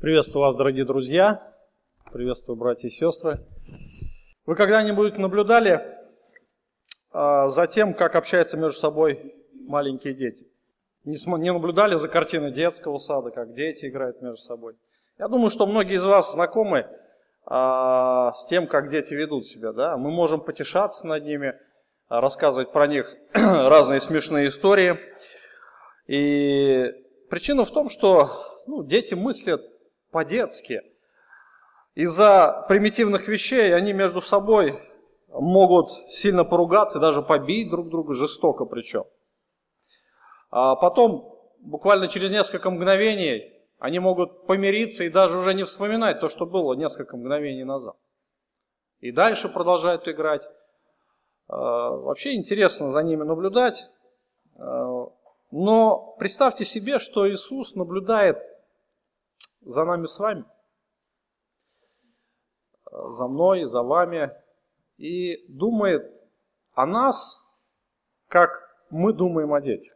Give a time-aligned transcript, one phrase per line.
[0.00, 1.42] Приветствую вас, дорогие друзья.
[2.12, 3.40] Приветствую, братья и сестры.
[4.46, 5.82] Вы когда-нибудь наблюдали
[7.10, 10.46] а, за тем, как общаются между собой маленькие дети?
[11.04, 14.76] Не, наблюдали за картиной детского сада, как дети играют между собой?
[15.18, 16.86] Я думаю, что многие из вас знакомы
[17.44, 19.72] а, с тем, как дети ведут себя.
[19.72, 19.96] Да?
[19.96, 21.54] Мы можем потешаться над ними,
[22.08, 24.96] рассказывать про них разные смешные истории.
[26.06, 26.86] И
[27.28, 29.60] причина в том, что ну, дети мыслят
[30.10, 30.82] по-детски.
[31.94, 34.80] Из-за примитивных вещей они между собой
[35.28, 39.04] могут сильно поругаться, даже побить друг друга, жестоко причем.
[40.50, 46.28] А потом, буквально через несколько мгновений, они могут помириться и даже уже не вспоминать то,
[46.28, 47.96] что было несколько мгновений назад.
[49.00, 50.48] И дальше продолжают играть.
[51.48, 53.86] А, вообще интересно за ними наблюдать.
[54.58, 55.08] А,
[55.50, 58.38] но представьте себе, что Иисус наблюдает
[59.68, 60.44] за нами с вами,
[62.90, 64.32] за мной, за вами,
[64.96, 66.10] и думает
[66.72, 67.44] о нас,
[68.28, 68.50] как
[68.90, 69.94] мы думаем о детях.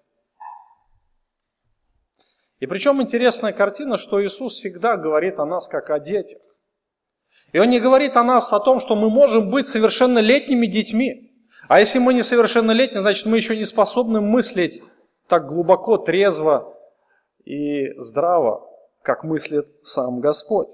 [2.61, 6.41] И причем интересная картина, что Иисус всегда говорит о нас как о детях.
[7.53, 11.33] И Он не говорит о нас о том, что мы можем быть совершеннолетними детьми.
[11.69, 14.83] А если мы не совершеннолетние, значит мы еще не способны мыслить
[15.29, 16.77] так глубоко, трезво
[17.45, 18.72] и здраво,
[19.03, 20.69] как мыслит сам Господь.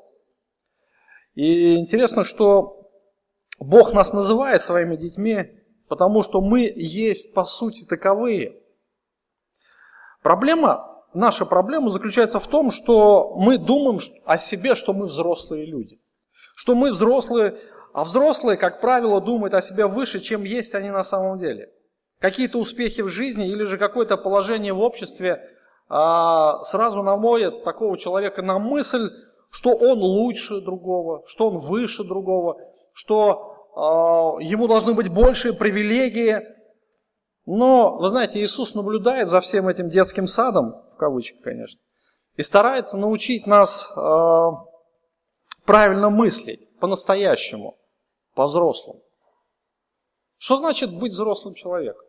[1.34, 2.90] И интересно, что
[3.58, 8.60] Бог нас называет своими детьми, потому что мы есть по сути таковые.
[10.22, 16.00] Проблема, наша проблема заключается в том, что мы думаем о себе, что мы взрослые люди.
[16.54, 17.58] Что мы взрослые,
[17.92, 21.72] а взрослые, как правило, думают о себе выше, чем есть они на самом деле.
[22.18, 25.56] Какие-то успехи в жизни или же какое-то положение в обществе
[25.88, 29.10] а, сразу наводит такого человека на мысль,
[29.50, 32.60] что он лучше другого, что он выше другого,
[32.92, 36.42] что а, ему должны быть большие привилегии.
[37.46, 41.80] Но, вы знаете, Иисус наблюдает за всем этим детским садом, в кавычках, конечно,
[42.36, 44.50] и старается научить нас а,
[45.64, 47.78] правильно мыслить, по-настоящему,
[48.34, 49.02] по-взрослому.
[50.36, 52.07] Что значит быть взрослым человеком?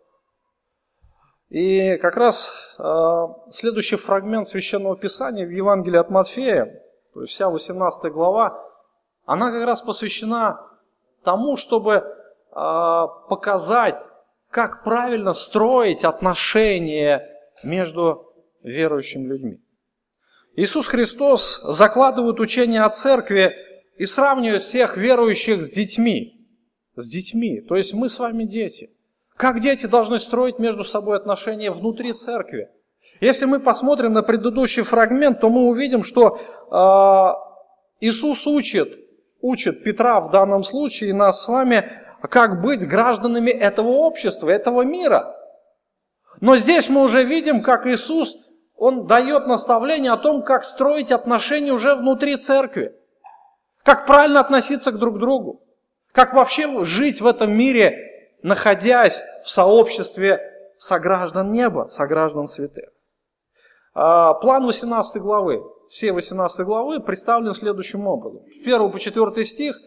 [1.50, 6.84] И как раз э, следующий фрагмент Священного Писания в Евангелии от Матфея,
[7.14, 8.64] то есть вся 18 глава,
[9.26, 10.60] она как раз посвящена
[11.24, 12.04] тому, чтобы э,
[12.52, 14.10] показать,
[14.52, 17.26] как правильно строить отношения
[17.64, 19.60] между верующими людьми.
[20.56, 23.56] Иисус Христос закладывает учение о церкви
[23.98, 26.48] и сравнивает всех верующих с детьми.
[26.96, 27.62] С детьми.
[27.62, 28.92] То есть мы с вами дети–
[29.40, 32.68] как дети должны строить между собой отношения внутри церкви?
[33.22, 36.38] Если мы посмотрим на предыдущий фрагмент, то мы увидим, что
[36.70, 39.00] э, Иисус учит,
[39.40, 41.90] учит Петра в данном случае нас с вами,
[42.30, 45.34] как быть гражданами этого общества, этого мира.
[46.42, 48.36] Но здесь мы уже видим, как Иисус,
[48.76, 52.94] Он дает наставление о том, как строить отношения уже внутри церкви.
[53.84, 55.64] Как правильно относиться к друг другу.
[56.12, 58.09] Как вообще жить в этом мире
[58.42, 60.42] находясь в сообществе
[60.78, 62.90] сограждан неба, сограждан святых.
[63.94, 68.42] А, план 18 главы, все 18 главы представлены следующим образом.
[68.64, 69.78] 1 по 4 стих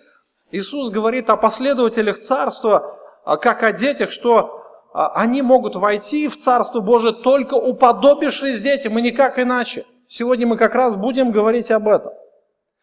[0.51, 4.61] Иисус говорит о последователях Царства, а, как о детях, что
[4.93, 9.87] а, они могут войти в Царство Божие только уподобившись детям, и никак иначе.
[10.09, 12.13] Сегодня мы как раз будем говорить об этом.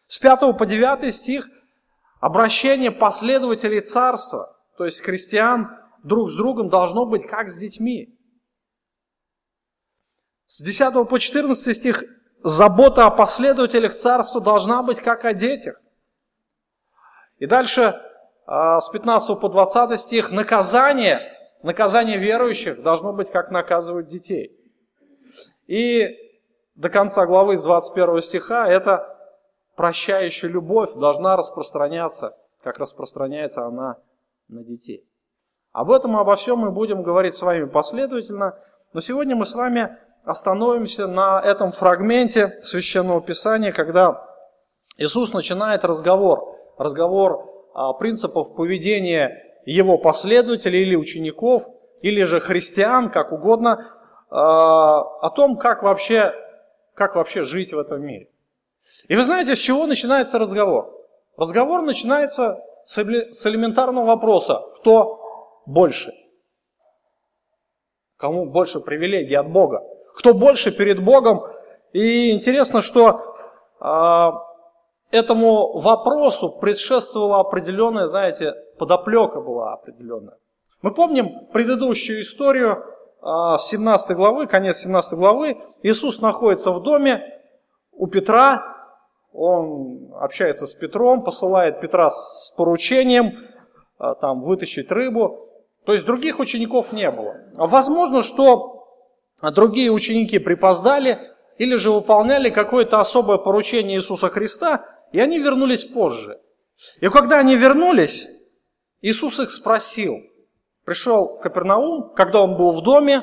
[0.08, 1.48] С 5 по 9 стих
[2.20, 8.18] обращение последователей Царства– то есть христиан друг с другом должно быть как с детьми.
[10.46, 12.02] С 10 по 14 стих
[12.42, 15.78] забота о последователях царства должна быть как о детях.
[17.36, 18.00] И дальше
[18.46, 21.30] а, с 15 по 20 стих наказание,
[21.62, 24.58] наказание верующих должно быть как наказывают детей.
[25.66, 26.08] И
[26.74, 29.14] до конца главы с 21 стиха это
[29.76, 33.98] прощающая любовь должна распространяться, как распространяется она
[34.50, 35.06] на детей.
[35.72, 38.58] Об этом обо всем мы будем говорить с вами последовательно,
[38.92, 44.26] но сегодня мы с вами остановимся на этом фрагменте Священного Писания, когда
[44.98, 51.62] Иисус начинает разговор, разговор о принципах поведения его последователей или учеников,
[52.02, 53.86] или же христиан, как угодно,
[54.30, 56.34] а, о том, как вообще,
[56.94, 58.28] как вообще жить в этом мире.
[59.08, 60.92] И вы знаете, с чего начинается разговор?
[61.36, 65.20] Разговор начинается с элементарного вопроса, кто
[65.66, 66.12] больше?
[68.16, 69.82] Кому больше привилегий от Бога?
[70.16, 71.42] Кто больше перед Богом?
[71.92, 73.34] И интересно, что
[73.80, 74.32] а,
[75.10, 80.36] этому вопросу предшествовала определенная, знаете, подоплека была определенная.
[80.82, 82.84] Мы помним предыдущую историю
[83.22, 85.58] 17 а, главы, конец 17 главы.
[85.82, 87.22] Иисус находится в доме
[87.92, 88.69] у Петра,
[89.32, 93.38] он общается с Петром, посылает Петра с поручением
[93.98, 95.48] а, там, вытащить рыбу.
[95.84, 97.36] То есть других учеников не было.
[97.54, 98.86] Возможно, что
[99.42, 101.18] другие ученики припоздали
[101.58, 106.40] или же выполняли какое-то особое поручение Иисуса Христа, и они вернулись позже.
[107.00, 108.26] И когда они вернулись,
[109.00, 110.22] Иисус их спросил.
[110.84, 113.22] Пришел Капернаум, когда он был в доме,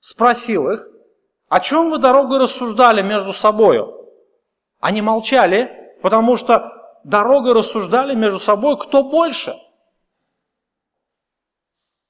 [0.00, 0.86] спросил их,
[1.48, 3.97] о чем вы дорогой рассуждали между собою?
[4.80, 6.72] Они молчали, потому что
[7.04, 9.54] дорогой рассуждали между собой, кто больше.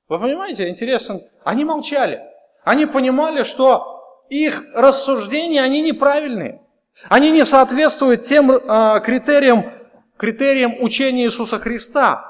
[0.08, 2.22] Вы понимаете, интересно, они молчали.
[2.64, 6.62] Они понимали, что их рассуждения, они неправильные.
[7.08, 9.72] Они не соответствуют тем э, критериям,
[10.16, 12.24] критериям учения Иисуса Христа.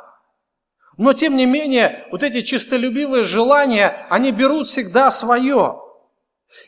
[0.96, 5.80] Но тем не менее, вот эти чистолюбивые желания, они берут всегда свое.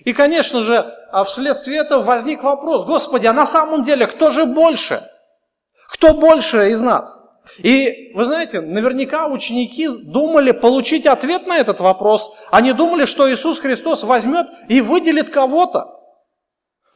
[0.04, 4.46] И, конечно же, а вследствие этого возник вопрос, Господи, а на самом деле кто же
[4.46, 5.02] больше?
[5.88, 7.20] Кто больше из нас?
[7.58, 12.30] И вы знаете, наверняка ученики думали получить ответ на этот вопрос.
[12.50, 16.00] Они думали, что Иисус Христос возьмет и выделит кого-то.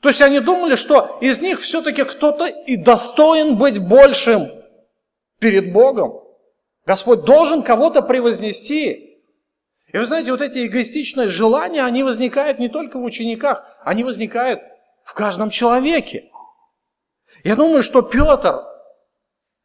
[0.00, 4.48] То есть они думали, что из них все-таки кто-то и достоин быть большим
[5.40, 6.20] перед Богом.
[6.86, 9.13] Господь должен кого-то превознести.
[9.94, 14.60] И вы знаете, вот эти эгоистичные желания, они возникают не только в учениках, они возникают
[15.04, 16.32] в каждом человеке.
[17.44, 18.60] Я думаю, что Петр,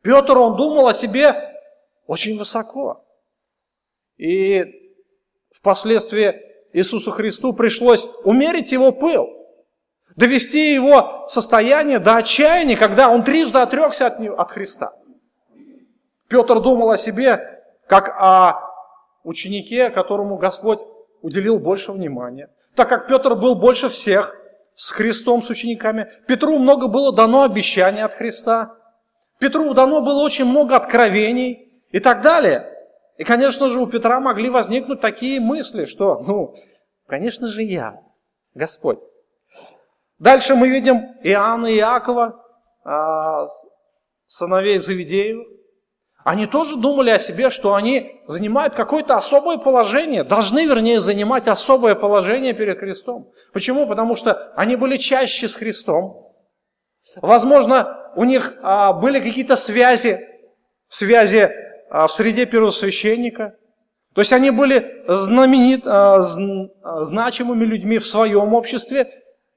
[0.03, 1.59] Петр, он думал о себе
[2.05, 3.03] очень высоко.
[4.17, 4.65] И
[5.51, 6.39] впоследствии
[6.73, 9.29] Иисусу Христу пришлось умерить его пыл,
[10.15, 14.93] довести его состояние до отчаяния, когда он трижды отрекся от, от Христа.
[16.27, 18.68] Петр думал о себе, как о
[19.23, 20.79] ученике, которому Господь
[21.21, 22.49] уделил больше внимания.
[22.75, 24.35] Так как Петр был больше всех
[24.73, 28.75] с Христом, с учениками, Петру много было дано обещаний от Христа.
[29.39, 32.73] Петру дано было очень много откровений и так далее.
[33.17, 36.55] И, конечно же, у Петра могли возникнуть такие мысли, что, ну,
[37.07, 38.01] конечно же, я,
[38.53, 38.99] Господь.
[40.19, 42.41] Дальше мы видим Иоанна и Иакова,
[42.83, 43.47] а,
[44.25, 45.58] сыновей Завидеевых.
[46.23, 51.95] Они тоже думали о себе, что они занимают какое-то особое положение, должны, вернее, занимать особое
[51.95, 53.31] положение перед Христом.
[53.53, 53.87] Почему?
[53.87, 56.33] Потому что они были чаще с Христом.
[57.21, 60.19] Возможно, у них а, были какие-то связи,
[60.89, 61.49] связи
[61.89, 63.55] а, в среде первосвященника.
[64.13, 69.09] То есть они были знаменит, а, значимыми людьми в своем обществе.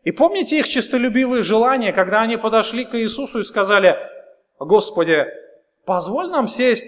[0.05, 3.97] И помните их честолюбивые желания, когда они подошли к Иисусу и сказали,
[4.59, 5.27] Господи,
[5.85, 6.87] Позволь нам сесть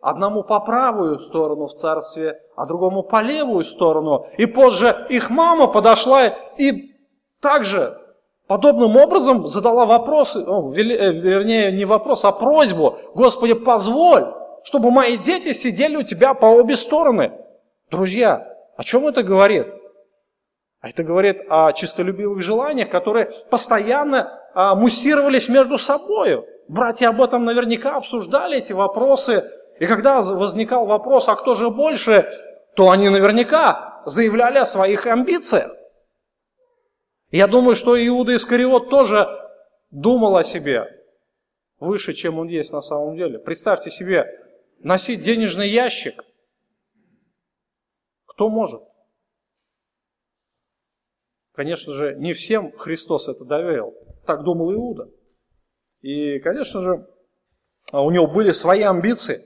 [0.00, 4.26] одному по правую сторону в царстве, а другому по левую сторону.
[4.38, 6.92] И позже их мама подошла и
[7.40, 7.98] также
[8.46, 12.98] подобным образом задала вопрос, ну, вернее не вопрос, а просьбу.
[13.14, 14.32] Господи, позволь,
[14.62, 17.32] чтобы мои дети сидели у тебя по обе стороны.
[17.90, 19.66] Друзья, о чем это говорит?
[20.80, 26.42] А это говорит о чистолюбивых желаниях, которые постоянно муссировались между собой.
[26.66, 29.44] Братья об этом наверняка обсуждали эти вопросы.
[29.78, 32.26] И когда возникал вопрос, а кто же больше,
[32.74, 35.70] то они наверняка заявляли о своих амбициях.
[37.30, 39.28] Я думаю, что Иуда Искариот тоже
[39.90, 40.88] думал о себе
[41.78, 43.38] выше, чем он есть на самом деле.
[43.38, 44.26] Представьте себе,
[44.78, 46.24] носить денежный ящик.
[48.24, 48.82] Кто может?
[51.52, 53.94] Конечно же, не всем Христос это доверил.
[54.26, 55.08] Так думал Иуда.
[56.02, 57.06] И, конечно же,
[57.92, 59.40] у него были свои амбиции.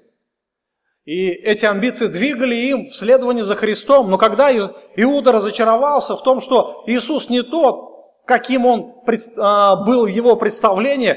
[1.04, 4.10] И эти амбиции двигали им в следовании за Христом.
[4.10, 7.90] Но когда Иуда разочаровался в том, что Иисус не тот,
[8.26, 8.94] каким он
[9.38, 11.16] а, был в его представлении,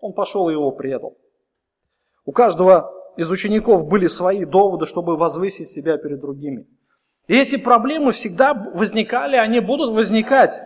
[0.00, 1.16] он пошел и его предал.
[2.24, 6.66] У каждого из учеников были свои доводы, чтобы возвысить себя перед другими.
[7.26, 10.60] И эти проблемы всегда возникали, они будут возникать.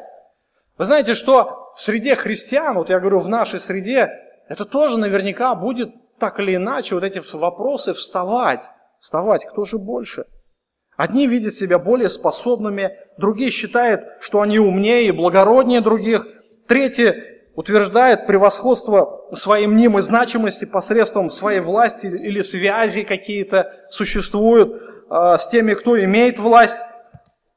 [0.77, 4.11] Вы знаете, что в среде христиан, вот я говорю, в нашей среде,
[4.49, 8.69] это тоже наверняка будет так или иначе вот эти вопросы вставать.
[9.01, 10.25] Вставать, кто же больше?
[10.97, 16.27] Одни видят себя более способными, другие считают, что они умнее и благороднее других,
[16.67, 17.15] третьи
[17.55, 25.75] утверждают превосходство своей мнимой значимости посредством своей власти или связи какие-то существуют э, с теми,
[25.75, 26.79] кто имеет власть.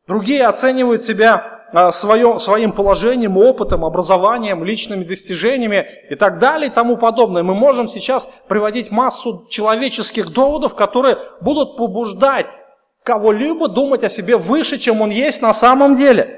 [0.08, 6.74] Другие оценивают себя а, своем, своим положением, опытом, образованием, личными достижениями и так далее и
[6.74, 7.44] тому подобное.
[7.44, 12.62] Мы можем сейчас приводить массу человеческих доводов, которые будут побуждать
[13.04, 16.38] кого-либо думать о себе выше, чем он есть на самом деле.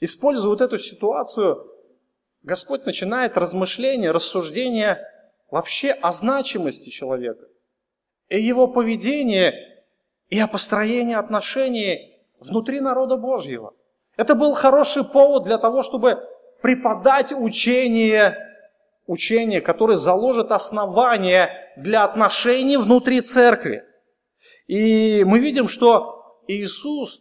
[0.00, 1.66] Используя вот эту ситуацию,
[2.42, 5.06] Господь начинает размышления, рассуждения
[5.50, 7.46] вообще о значимости человека,
[8.28, 9.52] и его поведении,
[10.28, 12.09] и о построении отношений
[12.40, 13.74] внутри народа Божьего.
[14.16, 16.18] Это был хороший повод для того, чтобы
[16.62, 18.36] преподать учение,
[19.06, 23.84] учение, которое заложит основание для отношений внутри церкви.
[24.66, 27.20] И мы видим, что Иисус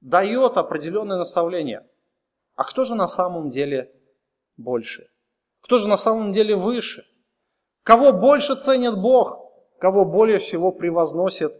[0.00, 1.86] дает определенное наставление.
[2.54, 3.92] А кто же на самом деле
[4.56, 5.08] больше?
[5.60, 7.04] Кто же на самом деле выше?
[7.82, 9.38] Кого больше ценит Бог?
[9.78, 11.52] Кого более всего превозносит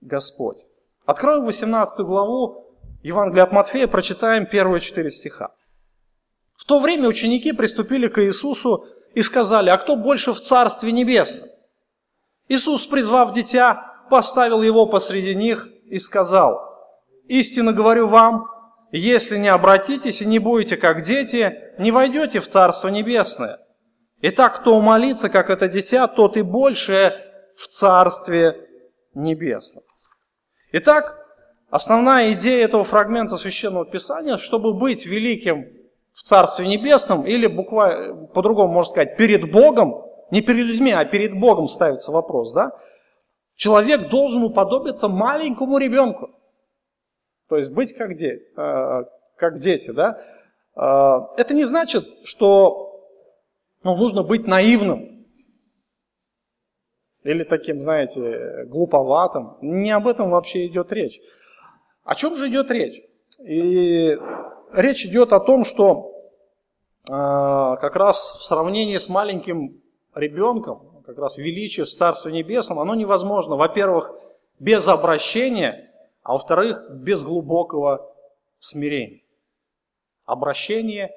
[0.00, 0.66] Господь?
[1.06, 2.64] Откроем 18 главу
[3.02, 5.50] Евангелия от Матфея, прочитаем первые четыре стиха.
[6.56, 11.48] В то время ученики приступили к Иисусу и сказали, а кто больше в Царстве Небесном?
[12.48, 16.62] Иисус, призвав дитя, поставил его посреди них и сказал,
[17.26, 18.48] «Истинно говорю вам,
[18.90, 23.58] если не обратитесь и не будете как дети, не войдете в Царство Небесное.
[24.22, 27.14] Итак, кто молится, как это дитя, тот и больше
[27.56, 28.68] в Царстве
[29.14, 29.84] Небесном».
[30.76, 31.24] Итак,
[31.70, 35.66] основная идея этого фрагмента Священного Писания, чтобы быть великим
[36.12, 41.38] в Царстве Небесном, или буквально, по-другому можно сказать, перед Богом, не перед людьми, а перед
[41.38, 42.72] Богом ставится вопрос, да,
[43.54, 46.30] Человек должен уподобиться маленькому ребенку.
[47.48, 49.02] То есть быть как, де, э,
[49.36, 49.92] как дети.
[49.92, 50.18] Да?
[50.74, 53.00] Э, это не значит, что
[53.84, 55.13] ну, нужно быть наивным.
[57.24, 59.56] Или таким, знаете, глуповатым.
[59.62, 61.20] Не об этом вообще идет речь.
[62.04, 63.02] О чем же идет речь?
[63.40, 64.18] И
[64.72, 66.12] речь идет о том, что
[67.08, 69.80] э, как раз в сравнении с маленьким
[70.14, 74.12] ребенком, как раз величие в Царстве Небесном, оно невозможно, во-первых,
[74.58, 75.90] без обращения,
[76.22, 78.14] а во-вторых, без глубокого
[78.58, 79.22] смирения.
[80.26, 81.10] Обращение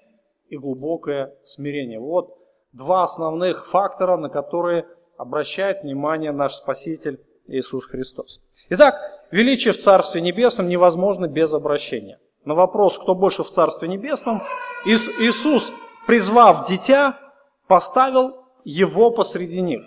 [0.48, 2.00] и глубокое смирение.
[2.00, 2.38] Вот
[2.72, 4.86] два основных фактора, на которые
[5.18, 8.40] обращает внимание наш Спаситель Иисус Христос.
[8.70, 8.96] Итак,
[9.32, 12.20] величие в Царстве Небесном невозможно без обращения.
[12.46, 14.42] На вопрос, кто больше в Царстве Небесном,
[14.86, 15.72] Иисус,
[16.06, 17.20] призвав дитя,
[17.68, 19.82] поставил его посреди них.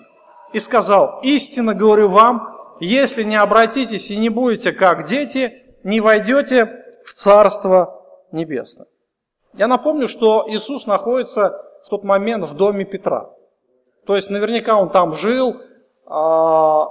[0.53, 6.85] И сказал, истинно говорю вам, если не обратитесь и не будете как дети, не войдете
[7.05, 8.87] в Царство Небесное.
[9.55, 13.31] Я напомню, что Иисус находится в тот момент в доме Петра.
[14.07, 15.61] То есть наверняка он там жил,
[16.07, 16.89] а,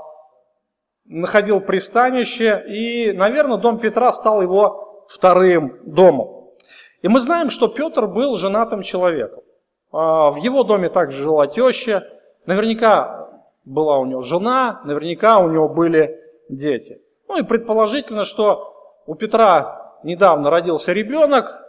[1.05, 6.51] находил пристанище, и, наверное, дом Петра стал его вторым домом.
[7.01, 9.43] И мы знаем, что Петр был женатым человеком.
[9.91, 12.07] А, в его доме также жила теща.
[12.45, 13.29] Наверняка
[13.65, 17.01] была у него жена, наверняка у него были дети.
[17.27, 18.73] Ну и предположительно, что
[19.05, 21.59] у Петра недавно родился ребенок,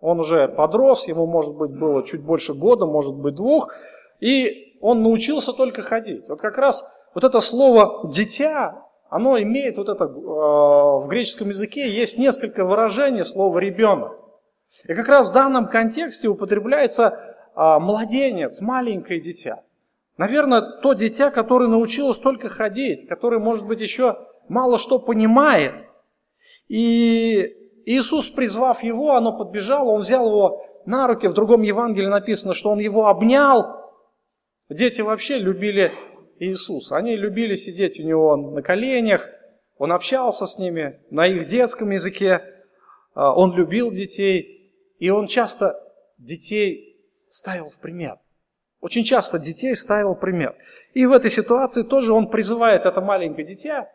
[0.00, 3.74] он уже подрос, ему, может быть, было чуть больше года, может быть, двух,
[4.20, 6.28] и он научился только ходить.
[6.28, 11.88] Вот как раз вот это слово «дитя», оно имеет вот это, э, в греческом языке
[11.88, 14.12] есть несколько выражений слова «ребенок».
[14.86, 19.64] И как раз в данном контексте употребляется а, младенец, маленькое дитя.
[20.16, 24.16] Наверное, то дитя, которое научилось только ходить, которое, может быть, еще
[24.48, 25.72] мало что понимает.
[26.68, 27.52] И
[27.86, 31.26] Иисус, призвав его, оно подбежало, он взял его на руки.
[31.26, 33.77] В другом Евангелии написано, что он его обнял.
[34.68, 35.90] Дети вообще любили
[36.38, 36.96] Иисуса.
[36.96, 39.28] Они любили сидеть у него на коленях.
[39.78, 42.42] Он общался с ними на их детском языке.
[43.14, 44.72] А, он любил детей.
[44.98, 45.80] И он часто
[46.18, 48.18] детей ставил в пример.
[48.80, 50.54] Очень часто детей ставил пример.
[50.92, 53.88] И в этой ситуации тоже он призывает это маленькое дитя.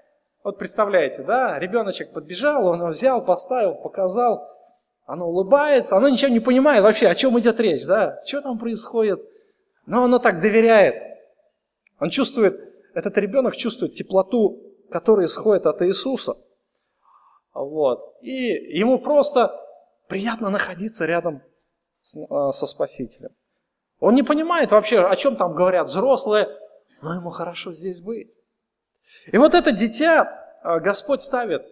[0.43, 4.49] Вот представляете, да, ребеночек подбежал, он его взял, поставил, показал.
[5.05, 9.21] Оно улыбается, оно ничего не понимает вообще, о чем идет речь, да, что там происходит.
[9.85, 10.95] Но оно так доверяет.
[11.99, 12.59] Он чувствует,
[12.93, 16.35] этот ребенок чувствует теплоту, которая исходит от Иисуса.
[17.53, 18.17] Вот.
[18.21, 18.31] И
[18.77, 19.59] ему просто
[20.07, 21.41] приятно находиться рядом
[22.29, 23.31] а, со Спасителем.
[23.99, 26.47] Он не понимает вообще, о чем там говорят взрослые,
[27.01, 28.37] но ему хорошо здесь быть.
[29.31, 31.65] И вот это дитя а, Господь ставит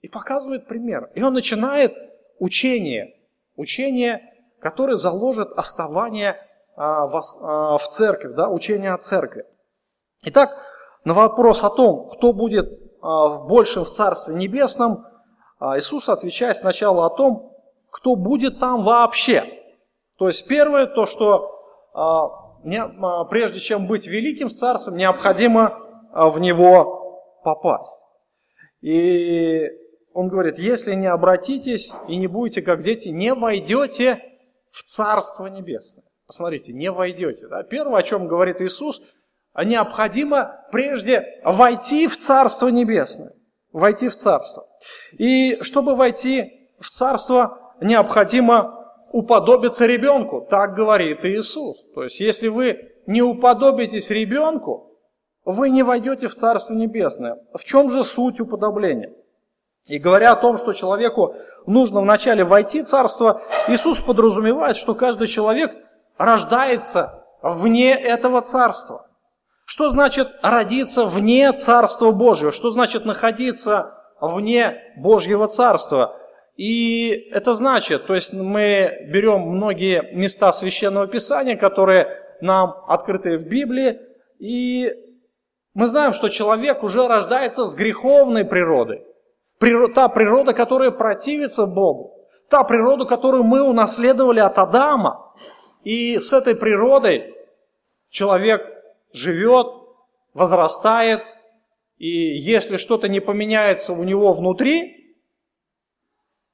[0.00, 1.10] и показывает пример.
[1.14, 1.94] И он начинает
[2.38, 3.14] учение,
[3.56, 9.44] учение, которое заложит оставание а, в церкви, да, учение о церкви.
[10.22, 10.50] Итак,
[11.04, 12.66] на вопрос о том, кто будет
[13.00, 15.04] большим в Царстве Небесном,
[15.58, 17.54] а Иисус отвечает сначала о том,
[17.90, 19.44] кто будет там вообще.
[20.18, 21.54] То есть первое, то, что
[21.94, 22.26] а,
[22.64, 25.78] а, прежде чем быть великим в царстве, необходимо
[26.12, 27.98] а, в него попасть.
[28.80, 29.68] И
[30.12, 34.20] он говорит, если не обратитесь и не будете как дети, не войдете
[34.70, 36.04] в Царство Небесное.
[36.26, 37.48] Посмотрите, не войдете.
[37.48, 37.62] Да?
[37.62, 39.02] Первое, о чем говорит Иисус,
[39.62, 43.32] необходимо прежде войти в Царство Небесное.
[43.72, 44.66] Войти в Царство.
[45.18, 50.46] И чтобы войти в Царство, необходимо уподобиться ребенку.
[50.48, 51.76] Так говорит Иисус.
[51.94, 54.98] То есть, если вы не уподобитесь ребенку,
[55.44, 57.38] вы не войдете в Царство Небесное.
[57.52, 59.12] В чем же суть уподобления?
[59.86, 61.34] И говоря о том, что человеку
[61.66, 65.72] нужно вначале войти в Царство, Иисус подразумевает, что каждый человек
[66.16, 69.06] рождается вне этого Царства.
[69.66, 72.52] Что значит родиться вне Царства Божьего?
[72.52, 76.16] Что значит находиться вне Божьего Царства?
[76.56, 82.06] И это значит, то есть мы берем многие места Священного Писания, которые
[82.40, 83.98] нам открыты в Библии,
[84.38, 84.92] и
[85.74, 89.02] мы знаем, что человек уже рождается с греховной природой.
[89.94, 92.12] Та природа, которая противится Богу.
[92.48, 95.32] Та природа, которую мы унаследовали от Адама.
[95.84, 97.34] И с этой природой
[98.08, 98.62] человек
[99.12, 99.66] живет,
[100.32, 101.22] возрастает,
[101.98, 105.16] и если что-то не поменяется у него внутри,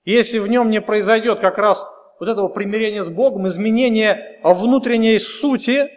[0.04, 1.86] если в нем не произойдет как раз
[2.18, 5.88] вот этого примирения с Богом, изменения внутренней сути,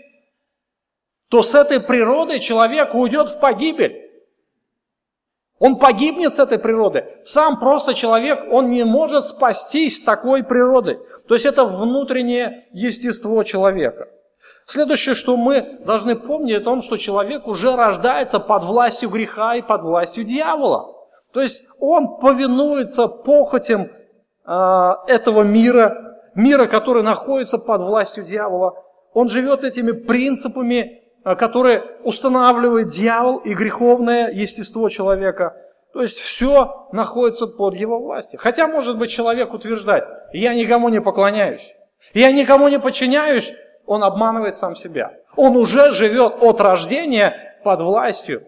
[1.28, 4.04] то с этой природой человек уйдет в погибель.
[5.60, 7.06] Он погибнет с этой природы.
[7.24, 11.00] Сам просто человек, он не может спастись такой природой.
[11.28, 14.08] То есть это внутреннее естество человека.
[14.66, 19.62] Следующее, что мы должны помнить, о том, что человек уже рождается под властью греха и
[19.62, 20.94] под властью дьявола.
[21.34, 23.90] То есть он повинуется похотям
[24.46, 28.76] э, этого мира, мира, который находится под властью дьявола.
[29.14, 35.56] Он живет этими принципами, э, которые устанавливает дьявол и греховное естество человека.
[35.94, 38.40] То есть все находится под его властью.
[38.42, 40.04] Хотя, может быть, человек утверждать,
[40.34, 41.72] я никому не поклоняюсь,
[42.16, 43.54] я никому не подчиняюсь,
[43.86, 45.16] он обманывает сам себя.
[45.36, 48.44] Он уже живет от рождения под властью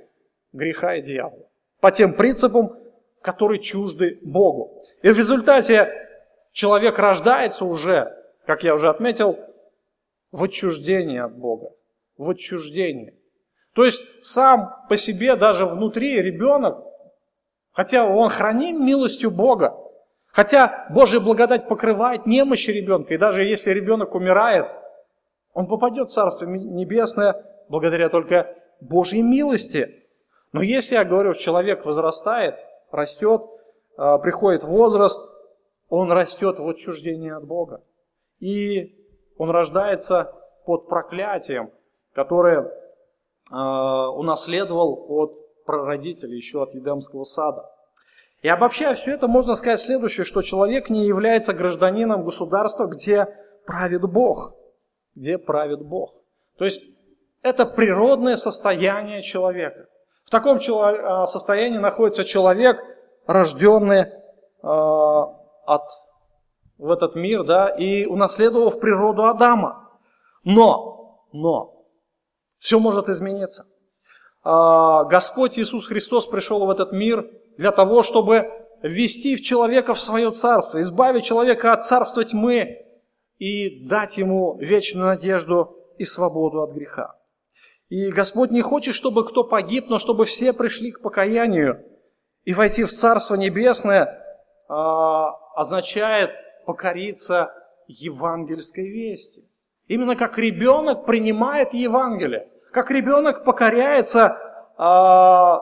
[0.54, 1.48] греха и дьявола.
[1.82, 2.78] По тем принципам,
[3.22, 4.82] которые чужды Богу.
[5.04, 5.90] И в результате
[6.52, 8.12] человек рождается уже,
[8.48, 9.38] как я уже отметил,
[10.32, 11.70] в отчуждении от Бога.
[12.18, 13.14] В отчуждении.
[13.74, 16.86] То есть сам по себе, даже внутри ребенок,
[17.76, 19.78] хотя он храним милостью Бога,
[20.32, 24.66] хотя Божья благодать покрывает немощи ребенка, и даже если ребенок умирает–
[25.56, 30.04] он попадет в Царство Небесное благодаря только Божьей милости.
[30.52, 32.56] Но если, я говорю, человек возрастает,
[32.92, 33.42] растет,
[33.98, 35.20] а, приходит возраст,
[35.88, 37.82] он растет в отчуждении от Бога.
[38.40, 39.08] И
[39.38, 40.34] он рождается
[40.66, 41.72] под проклятием,
[42.14, 42.70] которое
[43.50, 47.70] а, унаследовал от прародителей, еще от Едемского сада.
[48.42, 53.28] И обобщая все это, можно сказать следующее, что человек не является гражданином государства, где
[53.66, 54.54] правит Бог–
[55.16, 56.14] где правит Бог.
[56.58, 57.02] То есть
[57.42, 59.88] это природное состояние человека.
[60.26, 62.78] В таком а, состоянии находится человек,
[63.26, 64.08] рожденный
[64.62, 65.24] а,
[65.66, 65.84] от,
[66.78, 69.90] в этот мир, да, и унаследовав природу Адама.
[70.44, 71.86] Но, но,
[72.58, 73.66] все может измениться.
[74.46, 77.28] А, Господь Иисус Христос пришел в этот мир
[77.58, 78.52] для того, чтобы
[78.84, 82.86] ввести в человека в свое царство, избавить человека от царства тьмы,
[83.40, 87.16] и дать ему вечную надежду и свободу от греха.
[87.90, 91.84] И Господь не хочет, чтобы кто погиб, но чтобы все пришли к покаянию.
[92.44, 94.24] И войти в Царство Небесное
[94.68, 96.32] а, означает
[96.66, 97.52] покориться
[97.88, 99.44] евангельской вести.
[99.88, 104.38] Именно как ребенок принимает Евангелие, как ребенок покоряется
[104.78, 105.62] а,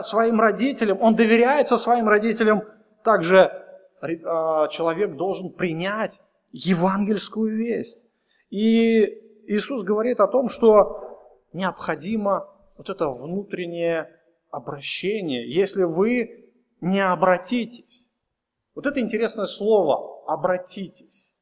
[0.00, 2.62] своим родителям, он доверяется своим родителям,
[3.04, 3.52] также
[4.00, 8.06] а, человек должен принять евангельскую весть.
[8.48, 9.04] И
[9.48, 11.20] Иисус говорит о том, что
[11.52, 12.48] необходимо
[12.78, 14.08] вот это внутреннее
[14.50, 16.50] обращение, если вы
[16.80, 18.10] не обратитесь.
[18.74, 21.34] Вот это интересное слово «обратитесь».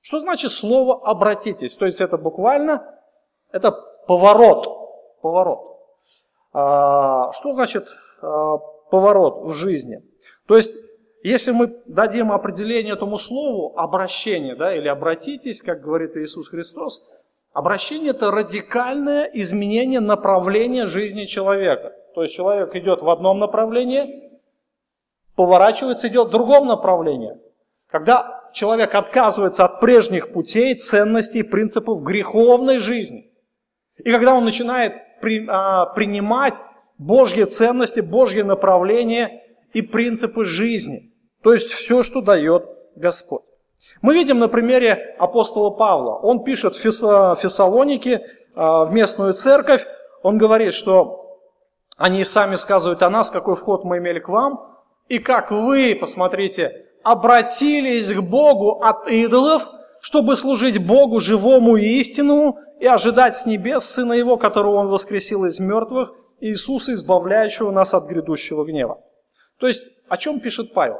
[0.00, 1.76] Что значит слово «обратитесь»?
[1.76, 2.98] То есть это буквально,
[3.52, 4.66] это поворот,
[5.22, 5.78] поворот.
[6.52, 7.86] А, что значит
[8.20, 8.56] а,
[8.90, 10.02] поворот в жизни?
[10.48, 10.72] То есть
[11.22, 17.06] если мы дадим определение этому слову, обращение, да, или обратитесь, как говорит Иисус Христос,
[17.52, 21.94] обращение– это радикальное изменение направления жизни человека.
[22.16, 24.40] То есть человек идет в одном направлении,
[25.36, 27.38] поворачивается, идет в другом направлении.
[27.86, 33.29] Когда человек отказывается от прежних путей, ценностей, принципов греховной жизни.
[34.04, 36.60] И когда он начинает при, а, принимать
[36.98, 41.12] Божьи ценности, Божьи направления и принципы жизни.
[41.42, 42.64] То есть все, что дает
[42.96, 43.42] Господь.
[44.02, 46.16] Мы видим на примере апостола Павла.
[46.16, 49.86] Он пишет в Фессалонике, а, в местную церковь,
[50.22, 51.38] он говорит, что
[51.96, 56.86] они сами сказывают о нас, какой вход мы имели к вам, и как вы, посмотрите,
[57.02, 59.68] обратились к Богу от идолов,
[60.00, 65.44] чтобы служить Богу живому и истинному, и ожидать с небес Сына Его, которого Он воскресил
[65.44, 69.02] из мертвых, Иисуса, избавляющего нас от грядущего гнева.
[69.58, 70.98] То есть, о чем пишет Павел?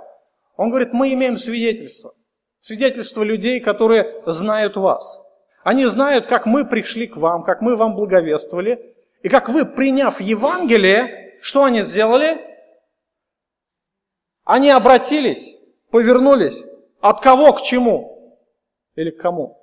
[0.56, 2.12] Он говорит, мы имеем свидетельство.
[2.58, 5.18] Свидетельство людей, которые знают вас.
[5.64, 10.20] Они знают, как мы пришли к вам, как мы вам благовествовали, и как вы, приняв
[10.20, 12.38] Евангелие, что они сделали?
[14.44, 15.56] Они обратились,
[15.90, 16.64] повернулись.
[17.00, 18.09] От кого к чему?
[18.94, 19.58] Или к кому?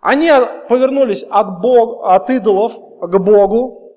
[0.00, 0.30] Они
[0.68, 3.96] повернулись от, Бог, от идолов к Богу.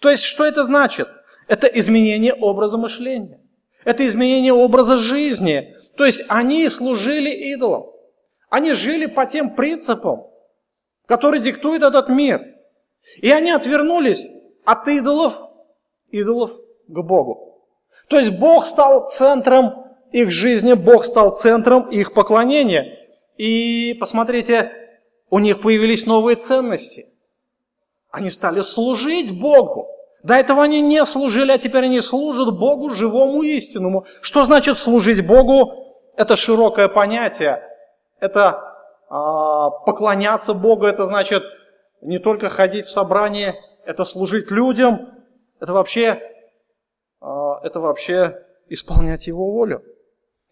[0.00, 1.08] То есть, что это значит?
[1.46, 3.40] Это изменение образа мышления.
[3.84, 5.74] Это изменение образа жизни.
[5.96, 7.86] То есть, они служили идолам.
[8.50, 10.26] Они жили по тем принципам,
[11.06, 12.42] которые диктует этот мир.
[13.16, 14.28] И они отвернулись
[14.64, 15.40] от идолов,
[16.10, 16.52] идолов
[16.86, 17.62] к Богу.
[18.08, 22.97] То есть Бог стал центром их жизни, Бог стал центром их поклонения.
[23.38, 24.72] И посмотрите,
[25.30, 27.06] у них появились новые ценности.
[28.10, 29.88] Они стали служить Богу.
[30.22, 34.04] До этого они не служили, а теперь они служат Богу живому истинному.
[34.20, 35.94] Что значит служить Богу?
[36.16, 37.62] Это широкое понятие.
[38.18, 38.60] Это
[39.08, 41.44] а, поклоняться Богу, это значит
[42.00, 45.12] не только ходить в собрание, это служить людям,
[45.60, 46.20] это вообще,
[47.20, 49.82] а, это вообще исполнять Его волю.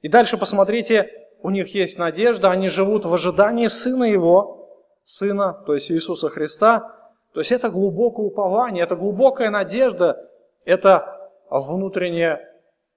[0.03, 1.11] И дальше посмотрите,
[1.47, 4.69] у них есть надежда, они живут в ожидании Сына Его,
[5.05, 6.93] Сына, то есть Иисуса Христа.
[7.35, 10.29] То есть это глубокое упование, это глубокая надежда,
[10.65, 12.41] это внутренняя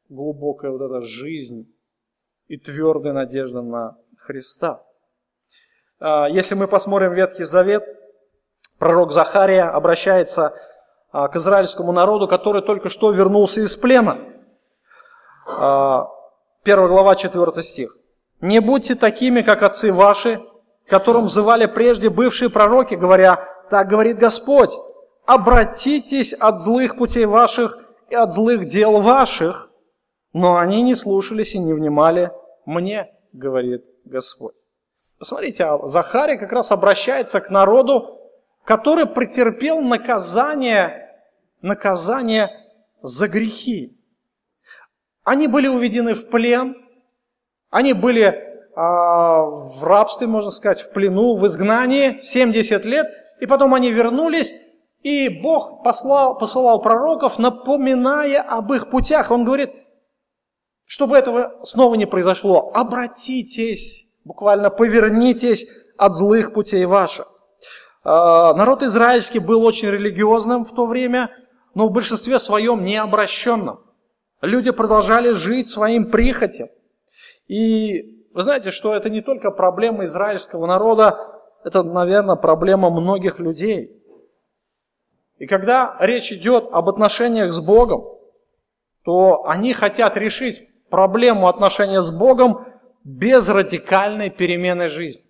[0.09, 1.71] глубокая вот эта жизнь
[2.47, 4.81] и твердая надежда на Христа.
[5.99, 7.83] А, если мы посмотрим Ветхий Завет,
[8.79, 10.55] пророк Захария обращается
[11.11, 14.13] а, к израильскому народу, который только что вернулся из плена.
[15.45, 16.07] 1 а,
[16.65, 17.98] глава, 4 стих.
[18.41, 20.39] «Не будьте такими, как отцы ваши,
[20.87, 24.71] которым взывали прежде бывшие пророки, говоря, так говорит Господь,
[25.25, 27.77] обратитесь от злых путей ваших
[28.09, 29.69] и от злых дел ваших,
[30.33, 32.31] но они не слушались и не внимали
[32.65, 34.55] мне, говорит Господь.
[35.19, 38.19] Посмотрите, а Захарий как раз обращается к народу,
[38.63, 41.13] который претерпел наказание,
[41.61, 42.49] наказание
[43.01, 43.97] за грехи.
[45.23, 46.75] Они были уведены в плен,
[47.69, 48.43] они были
[48.75, 53.07] а, в рабстве, можно сказать, в плену, в изгнании 70 лет,
[53.39, 54.53] и потом они вернулись,
[55.01, 59.31] и Бог послал, посылал пророков, напоминая об их путях.
[59.31, 59.71] Он говорит,
[60.85, 67.27] чтобы этого снова не произошло, обратитесь Буквально повернитесь от злых путей ваших.
[68.03, 71.31] А, народ израильский был очень религиозным в то время,
[71.73, 73.79] но в большинстве своем необращенным.
[74.41, 76.69] Люди продолжали жить своим прихотям.
[77.49, 81.17] И вы знаете, что это не только проблема израильского народа,
[81.63, 83.91] это, наверное, проблема многих людей.
[85.39, 88.05] И когда речь идет об отношениях с Богом,
[89.03, 92.65] то они хотят решить проблему отношения с Богом
[93.03, 95.25] без радикальной перемены жизни.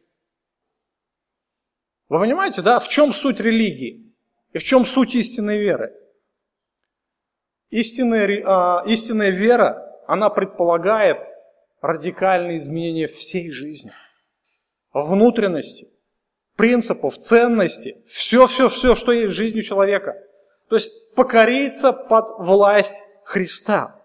[2.10, 4.14] Вы понимаете, да, в чем суть религии
[4.52, 5.94] и в чем суть истинной веры?
[7.70, 11.29] Истинная, а, истинная вера, она предполагает
[11.82, 13.92] радикальные изменения всей жизни,
[14.94, 15.88] внутренности,
[16.56, 20.16] принципов, ценностей, все-все-все, что есть в жизни человека.
[20.68, 24.04] То есть покориться под власть Христа.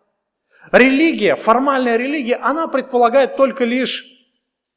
[0.72, 4.04] Религия, формальная религия, она предполагает только лишь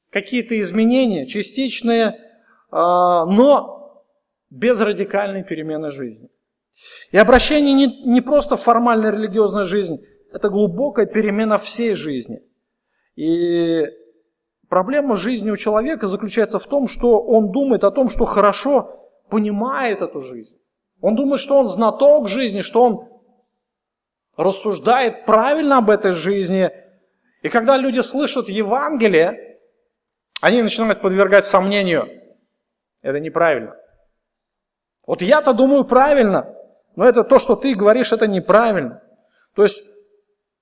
[0.10, 2.20] какие-то изменения, частичные,
[2.72, 4.04] а, но
[4.50, 6.30] без радикальной перемены жизни.
[7.12, 10.00] И обращение не, не просто формальная религиозная жизнь,
[10.32, 12.42] это глубокая перемена всей жизни.
[13.18, 13.84] И
[14.70, 20.02] проблема жизни у человека заключается в том, что он думает о том, что хорошо понимает
[20.02, 20.56] эту жизнь.
[21.02, 23.10] Он думает, что он знаток жизни, что он
[24.38, 26.72] рассуждает правильно об этой жизни.
[27.42, 29.60] И когда люди слышат Евангелие,
[30.40, 32.08] они начинают подвергать сомнению.
[33.02, 33.76] Это неправильно.
[35.08, 36.54] Вот я-то думаю правильно,
[36.96, 39.02] но это то, что ты говоришь, это неправильно.
[39.56, 39.82] То есть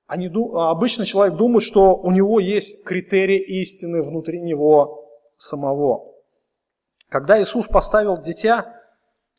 [0.08, 6.14] Они, обычно человек думает, что у него есть критерий истины внутри него самого.
[7.10, 8.82] Когда Иисус поставил дитя,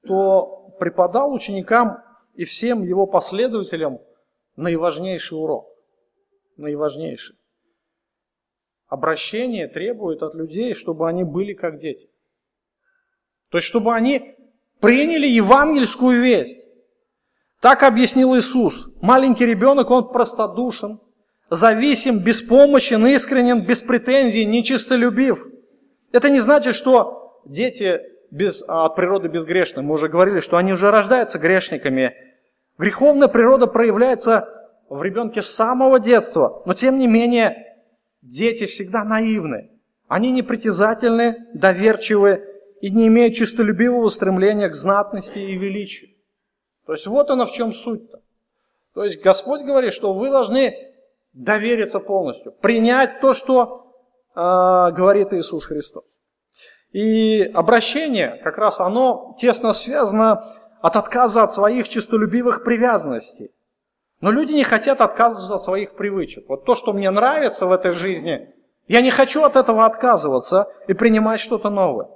[0.02, 1.98] то преподал ученикам
[2.34, 4.00] и всем его последователям
[4.56, 5.68] наиважнейший урок.
[6.56, 7.36] Наиважнейший.
[8.88, 12.08] Обращение требует от людей, чтобы они были как дети.
[13.50, 14.36] То есть, чтобы они
[14.80, 16.65] приняли евангельскую весть.
[17.60, 18.88] Так объяснил Иисус.
[19.00, 21.00] Маленький ребенок, он простодушен,
[21.50, 25.46] зависим, беспомощен, искренен, без претензий, нечистолюбив.
[26.12, 29.82] Это не значит, что дети без, от природы безгрешны.
[29.82, 32.14] Мы уже говорили, что они уже рождаются грешниками.
[32.78, 34.48] Греховная природа проявляется
[34.88, 36.62] в ребенке с самого детства.
[36.66, 37.76] Но тем не менее,
[38.22, 39.70] дети всегда наивны.
[40.08, 42.44] Они непритязательны, доверчивы
[42.80, 46.10] и не имеют чистолюбивого стремления к знатности и величию.
[46.86, 48.20] То есть вот она в чем суть-то.
[48.94, 50.74] То есть Господь говорит, что вы должны
[51.32, 53.92] довериться полностью, принять то, что
[54.34, 54.40] э,
[54.92, 56.04] говорит Иисус Христос.
[56.92, 63.50] И обращение, как раз оно тесно связано от отказа от своих честолюбивых привязанностей.
[64.20, 66.48] Но люди не хотят отказываться от своих привычек.
[66.48, 68.48] Вот то, что мне нравится в этой жизни,
[68.88, 72.08] я не хочу от этого отказываться и принимать что-то новое.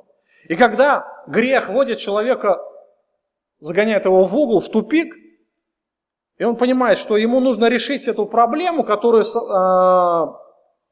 [0.48, 2.62] И когда грех вводит человека,
[3.60, 5.14] загоняет его в угол, в тупик,
[6.38, 10.32] и он понимает, что ему нужно решить эту проблему, которая э,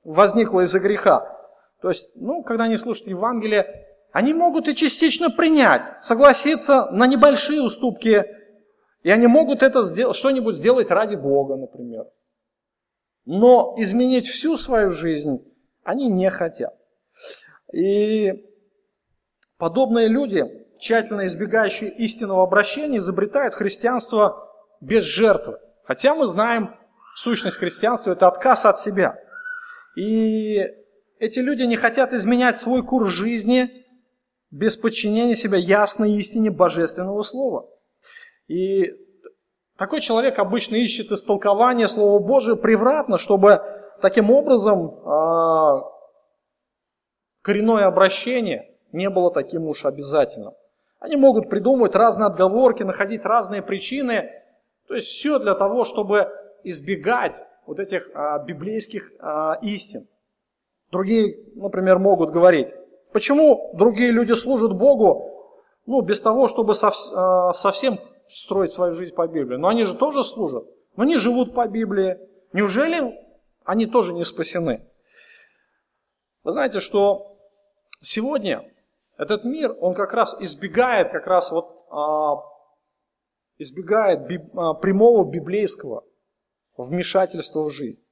[0.04, 1.38] возникла из-за греха,
[1.80, 7.62] то есть, ну, когда они слушают Евангелие, они могут и частично принять, согласиться на небольшие
[7.62, 8.24] уступки,
[9.02, 12.06] и они могут это сделать, что-нибудь сделать ради Бога, например.
[13.26, 15.44] Но изменить всю свою жизнь
[15.84, 16.74] они не хотят.
[17.72, 18.44] И
[19.56, 24.48] подобные люди, тщательно избегающие истинного обращения, изобретают христианство
[24.80, 25.58] без жертвы.
[25.84, 26.74] Хотя мы знаем,
[27.16, 29.18] сущность христианства– это отказ от себя.
[29.96, 30.64] И
[31.18, 33.84] эти люди не хотят изменять свой курс жизни
[34.50, 37.68] без подчинения себя ясной истине божественного слова.
[38.46, 38.94] И
[39.76, 43.62] такой человек обычно ищет истолкование Слова Божия превратно, чтобы
[44.00, 45.82] таким образом э,
[47.42, 50.54] коренное обращение не было таким уж обязательным.
[51.00, 54.30] Они могут придумывать разные отговорки, находить разные причины.
[54.88, 56.30] То есть все для того, чтобы
[56.64, 60.06] избегать вот этих а, библейских а, истин.
[60.90, 62.74] Другие, например, могут говорить,
[63.12, 65.54] почему другие люди служат Богу,
[65.86, 69.56] ну, без того, чтобы а, совсем строить свою жизнь по Библии.
[69.56, 70.64] Но они же тоже служат,
[70.96, 72.18] но они живут по Библии.
[72.52, 73.14] Неужели
[73.64, 74.86] они тоже не спасены?
[76.42, 77.36] Вы знаете, что
[78.00, 78.64] сегодня
[79.18, 81.74] этот мир, он как раз избегает, как раз вот
[83.58, 84.26] избегает
[84.80, 86.04] прямого библейского
[86.76, 88.02] вмешательства в жизнь.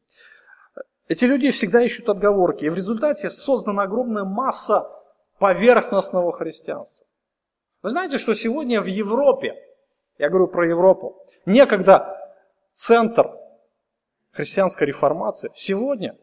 [1.08, 4.90] Эти люди всегда ищут отговорки, и в результате создана огромная масса
[5.38, 7.06] поверхностного христианства.
[7.82, 9.54] Вы знаете, что сегодня в Европе,
[10.18, 12.18] я говорю про Европу, некогда
[12.72, 13.30] центр
[14.32, 16.18] христианской реформации, сегодня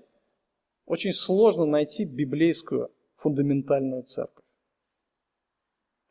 [0.86, 4.43] очень сложно найти библейскую фундаментальную церковь.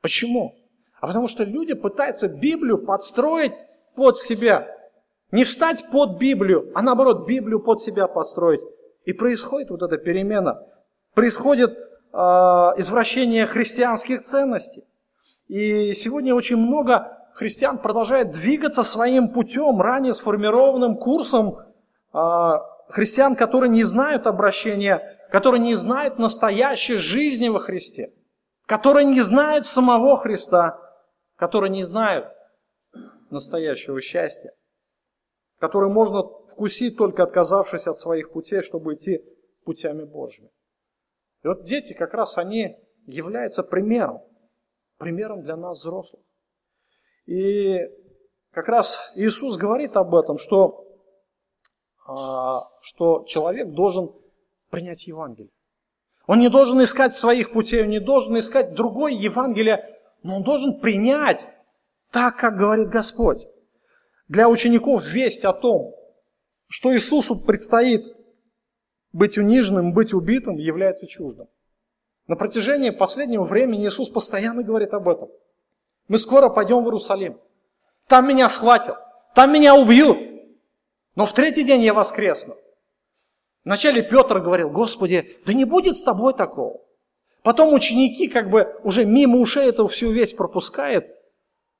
[0.02, 0.54] Почему?
[1.00, 3.54] А потому что люди пытаются Библию подстроить
[3.94, 4.68] под себя.
[5.30, 8.60] Не встать под Библию, а наоборот Библию под себя подстроить.
[9.06, 10.62] И происходит вот эта перемена.
[11.14, 14.84] Происходит э, извращение христианских ценностей.
[15.48, 21.58] И сегодня очень много христиан продолжает двигаться своим путем, ранее сформированным курсом
[22.12, 22.52] э,
[22.88, 28.10] христиан, которые не знают обращения, которые не знают настоящей жизни во Христе,
[28.72, 30.80] которые не знают самого Христа,
[31.36, 32.26] которые не знают
[33.30, 34.52] настоящего счастья
[35.62, 39.24] который можно вкусить только отказавшись от своих путей, чтобы идти
[39.64, 40.50] путями Божьими.
[41.44, 44.22] И вот дети как раз они являются примером,
[44.98, 46.20] примером для нас взрослых.
[47.26, 47.78] И
[48.50, 50.84] как раз Иисус говорит об этом, что,
[52.08, 54.12] а, что человек должен
[54.68, 55.52] принять Евангелие.
[56.26, 60.80] Он не должен искать своих путей, он не должен искать другой Евангелие, но он должен
[60.80, 61.48] принять
[62.10, 63.46] так, как говорит Господь
[64.32, 65.94] для учеников весть о том,
[66.66, 68.16] что Иисусу предстоит
[69.12, 71.48] быть униженным, быть убитым, является чуждым.
[72.28, 75.28] На протяжении последнего времени Иисус постоянно говорит об этом.
[76.08, 77.38] Мы скоро пойдем в Иерусалим.
[78.08, 78.96] Там меня схватят,
[79.34, 80.16] там меня убьют.
[81.14, 82.56] Но в третий день я воскресну.
[83.64, 86.80] Вначале Петр говорил, Господи, да не будет с тобой такого.
[87.42, 91.06] Потом ученики как бы уже мимо ушей эту всю весть пропускают.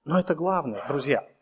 [0.05, 1.27] Но это главное, друзья–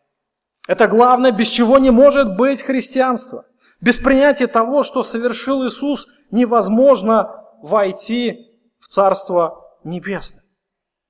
[0.67, 3.45] это главное, без чего не может быть христианство.
[3.81, 8.47] Без принятия того, что совершил Иисус, невозможно войти
[8.79, 10.43] в Царство Небесное.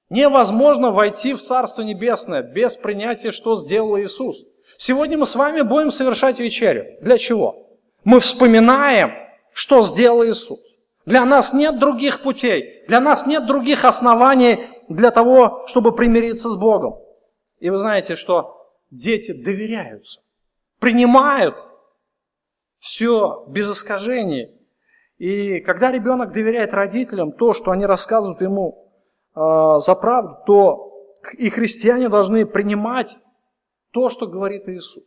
[0.09, 4.37] Невозможно войти в Царство Небесное без принятия, что сделал Иисус.
[4.77, 6.85] Сегодня мы с вами будем совершать вечерю.
[7.01, 7.67] Для чего?
[8.03, 9.11] Мы вспоминаем,
[9.53, 10.59] что сделал Иисус.
[11.05, 16.55] Для нас нет других путей, для нас нет других оснований для того, чтобы примириться с
[16.55, 16.99] Богом.
[17.59, 20.21] И вы знаете, что дети доверяются,
[20.79, 21.55] принимают
[22.79, 24.51] все без искажений.
[25.17, 28.91] И когда ребенок доверяет родителям то, что они рассказывают ему
[29.35, 29.39] э,
[29.79, 30.91] за правду, то
[31.37, 33.17] и христиане должны принимать
[33.91, 35.03] то, что говорит Иисус.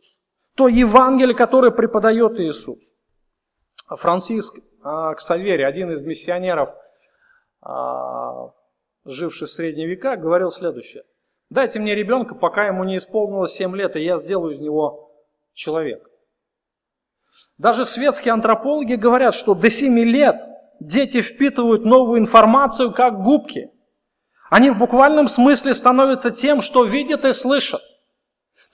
[0.55, 2.79] То Евангелие, которое преподает Иисус.
[3.87, 6.69] Франциск э, Ксавери, один из миссионеров,
[7.65, 7.69] э,
[9.05, 11.03] живший в средние века, говорил следующее.
[11.49, 15.11] Дайте мне ребенка, пока ему не исполнилось 7 лет, и я сделаю из него
[15.53, 16.09] человека.
[17.57, 20.35] Даже светские антропологи говорят, что до 7 лет
[20.79, 23.71] дети впитывают новую информацию, как губки.
[24.49, 27.81] Они в буквальном смысле становятся тем, что видят и слышат.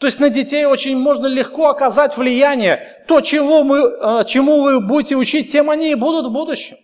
[0.02, 3.04] То есть на детей очень можно легко оказать влияние.
[3.08, 6.78] То, чего мы, э, чему вы будете учить, тем они и будут в будущем.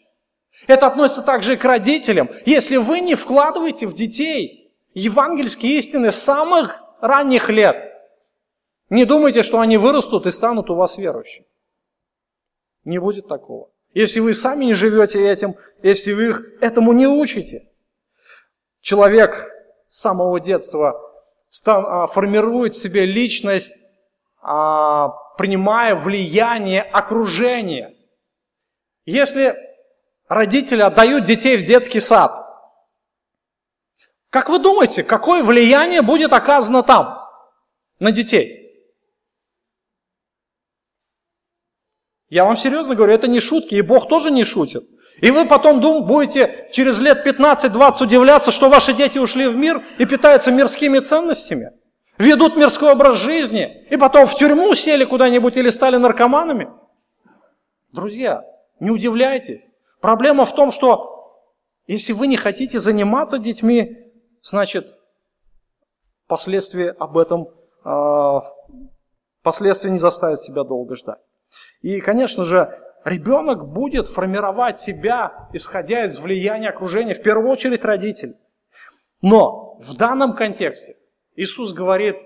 [0.67, 2.29] Это относится также и к родителям.
[2.45, 7.91] Если вы не вкладываете в детей евангельские истины с самых ранних лет,
[8.91, 11.47] не думайте, что они вырастут и станут у вас верующими.
[12.83, 13.71] Не будет такого.
[13.95, 17.67] Если вы сами не живете этим, если вы их этому не учите.
[18.79, 19.49] Человек
[19.87, 21.06] с самого детства
[21.49, 23.73] формирует в себе личность,
[24.41, 27.95] а, принимая влияние окружения.
[29.05, 29.55] Если
[30.27, 32.31] родители отдают детей в детский сад,
[34.29, 37.25] как вы думаете, какое влияние будет оказано там
[37.99, 38.67] на детей?
[42.29, 44.83] Я вам серьезно говорю, это не шутки, и Бог тоже не шутит.
[45.21, 49.81] И вы потом дум, будете через лет 15-20 удивляться, что ваши дети ушли в мир
[49.97, 51.71] и питаются мирскими ценностями,
[52.19, 56.69] ведут мирской образ жизни, и потом в тюрьму сели куда-нибудь или стали наркоманами.
[57.91, 58.43] Друзья,
[58.79, 59.69] не удивляйтесь.
[60.01, 61.17] Проблема в том, что
[61.87, 63.97] если вы не хотите заниматься детьми,
[64.43, 64.95] значит,
[66.27, 67.47] последствия об этом,
[67.83, 68.43] а,
[69.41, 71.19] последствия не заставят себя долго ждать.
[71.81, 72.77] И, конечно же,
[73.07, 78.35] ребенок будет формировать себя, исходя из влияния окружения, в первую очередь родителей.
[79.21, 80.95] Но в данном контексте
[81.35, 82.17] Иисус говорит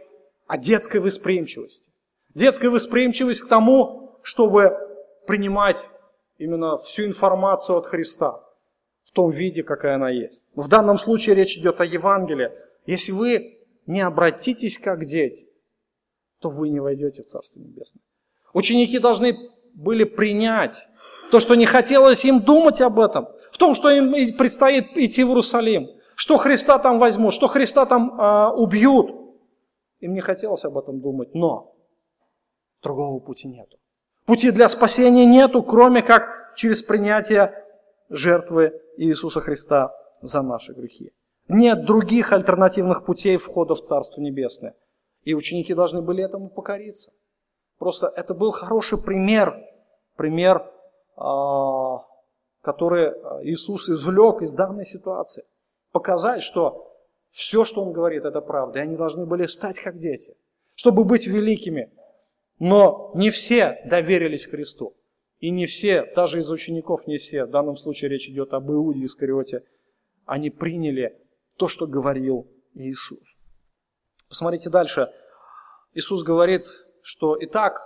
[0.48, 1.92] о детской восприимчивости.
[2.34, 4.78] Детская восприимчивость к тому, чтобы
[5.28, 5.90] принимать
[6.38, 8.44] именно всю информацию от Христа
[9.04, 10.46] в том виде, какая она есть.
[10.56, 12.52] В данном случае речь идет о Евангелии.
[12.86, 15.48] Если вы не обратитесь как дети,
[16.40, 18.02] то вы не войдете в Царство Небесное.
[18.54, 20.88] Ученики должны были принять
[21.32, 25.30] то, что не хотелось им думать об этом, в том, что им предстоит идти в
[25.30, 29.12] Иерусалим, что Христа там возьмут, что Христа там э, убьют.
[30.00, 31.76] Им не хотелось об этом думать, но
[32.84, 33.78] другого пути нету.
[34.26, 37.54] Пути для спасения нету, кроме как через принятие
[38.10, 41.12] жертвы Иисуса Христа за наши грехи.
[41.48, 44.76] Нет других альтернативных путей входа в Царство Небесное.
[45.24, 47.12] И ученики должны были этому покориться.
[47.82, 49.60] Просто это был хороший пример,
[50.16, 50.72] пример,
[51.16, 52.06] а,
[52.62, 53.10] который
[53.44, 55.46] Иисус извлек из данной ситуации.
[55.92, 56.96] Показать, что
[57.32, 58.78] все, что Он говорит, это правда.
[58.78, 60.36] И они должны были стать как дети,
[60.76, 61.92] чтобы быть великими.
[62.60, 64.96] Но не все доверились Христу.
[65.40, 69.06] И не все, даже из учеников не все, в данном случае речь идет об Иуде
[69.06, 69.64] Искариоте,
[70.26, 71.20] они приняли
[71.58, 73.28] то, что говорил Иисус.
[74.30, 75.12] Посмотрите дальше.
[75.96, 76.68] Иисус говорит,
[77.02, 77.82] что итак,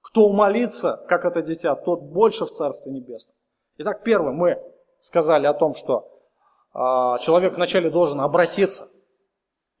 [0.00, 3.36] кто умолится, как это дитя, тот больше в Царстве Небесном.
[3.78, 4.62] Итак, первое, мы
[5.00, 6.08] сказали о том, что
[6.74, 6.78] э,
[7.22, 8.88] человек вначале должен обратиться.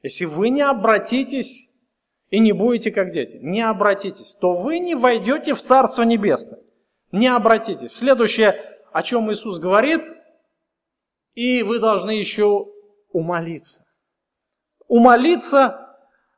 [0.02, 1.76] Если вы не обратитесь
[2.30, 6.60] и не будете как дети, не обратитесь, то вы не войдете в Царство Небесное.
[7.12, 7.92] Не обратитесь.
[7.92, 8.56] Следующее,
[8.92, 10.02] о чем Иисус говорит,
[11.34, 12.68] и вы должны еще
[13.10, 13.84] умолиться.
[14.88, 15.81] Умолиться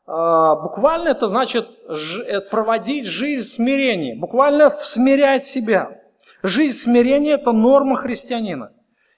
[0.07, 5.99] буквально это значит э, проводить жизнь смирения, буквально смирять себя.
[6.43, 8.73] Жизнь смирения– это норма христианина.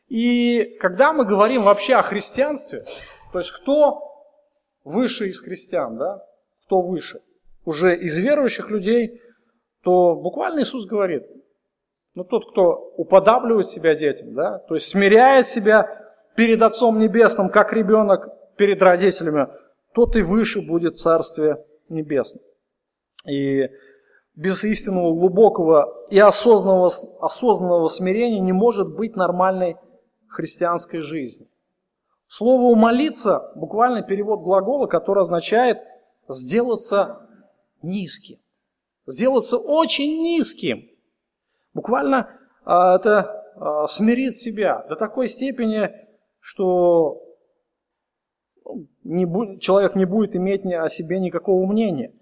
[0.08, 2.84] И когда мы говорим вообще о христианстве,
[3.32, 4.00] то есть кто
[4.84, 6.20] выше из христиан, да?
[6.66, 7.18] кто выше,
[7.64, 9.20] уже из верующих людей,
[9.82, 11.24] то буквально Иисус говорит,
[12.14, 15.88] ну тот, кто уподабливает себя детям, да, то есть смиряет себя
[16.36, 19.48] перед Отцом Небесным, как ребенок перед родителями–
[19.96, 22.42] тот и выше будет Царствие Небесное.
[23.26, 23.70] И
[24.34, 26.90] без истинного глубокого и осознанного,
[27.22, 29.78] осознанного смирения не может быть нормальной
[30.28, 31.48] христианской жизни.
[32.28, 35.78] Слово «молиться»– буквально перевод глагола, который означает
[36.28, 37.26] «сделаться
[37.80, 38.36] низким».
[39.06, 40.90] Сделаться очень низким.
[41.72, 45.90] Буквально а, это а, смирит себя до такой степени,
[46.38, 47.25] что
[49.04, 52.12] не будет, человек не будет иметь о себе никакого мнения.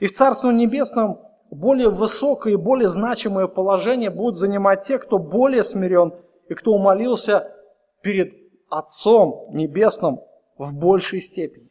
[0.00, 1.20] И в Царстве Небесном
[1.50, 6.14] более высокое и более значимое положение будут занимать те, кто более смирен
[6.48, 7.54] и кто умолился
[8.02, 8.32] перед
[8.70, 10.20] Отцом Небесным
[10.56, 11.68] в большей степени.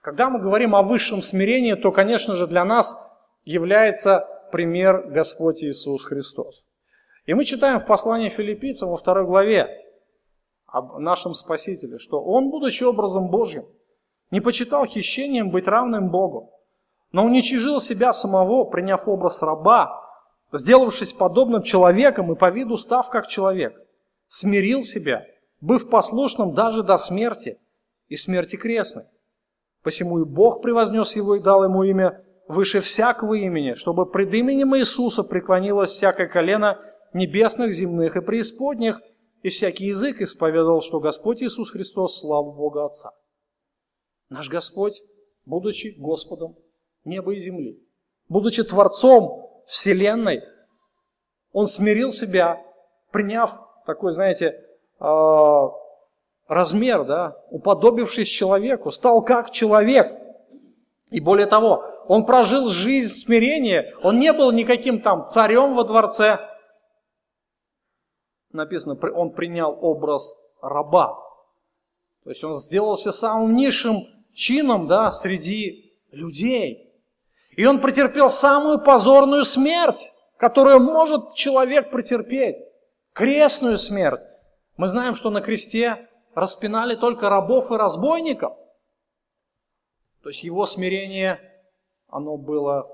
[0.00, 2.96] Когда мы говорим о высшем смирении, то, конечно же, для нас
[3.44, 6.64] является пример Господь Иисус Христос.
[7.26, 9.85] И мы читаем в послании филиппийцам во второй главе
[10.66, 13.64] об нашем Спасителе, что Он, будучи образом Божьим,
[14.30, 16.50] не почитал хищением быть равным Богу,
[17.12, 20.02] но уничижил себя самого, приняв образ раба,
[20.52, 23.80] сделавшись подобным человеком и по виду став как человек,
[24.26, 25.24] смирил себя,
[25.60, 27.58] быв послушным даже до смерти
[28.08, 29.04] и смерти крестной.
[29.82, 34.76] Посему и Бог превознес его и дал ему имя выше всякого имени, чтобы пред именем
[34.76, 36.78] Иисуса преклонилось всякое колено
[37.12, 39.00] небесных, земных и преисподних,
[39.42, 43.12] и всякий язык исповедовал, что Господь Иисус Христос– слава Бога Отца.
[44.28, 45.00] Наш Господь,
[45.44, 46.56] будучи Господом
[47.04, 47.80] неба и земли,
[48.28, 50.42] будучи Творцом Вселенной,
[51.52, 52.62] Он смирил себя,
[53.12, 53.52] приняв
[53.86, 54.62] такой, знаете,
[54.98, 55.70] а,
[56.48, 60.12] размер, да, уподобившись человеку, стал как человек.
[61.10, 66.38] И более того, он прожил жизнь смирения, он не был никаким там царем во дворце.
[68.56, 71.14] Написано, он принял образ раба.
[72.24, 76.92] То есть он сделался самым низшим чином да, среди людей.
[77.52, 82.56] И он претерпел самую позорную смерть, которую может человек претерпеть.
[83.12, 84.20] Крестную смерть.
[84.76, 88.54] Мы знаем, что на кресте распинали только рабов и разбойников.
[90.22, 91.40] То есть его смирение,
[92.08, 92.90] оно было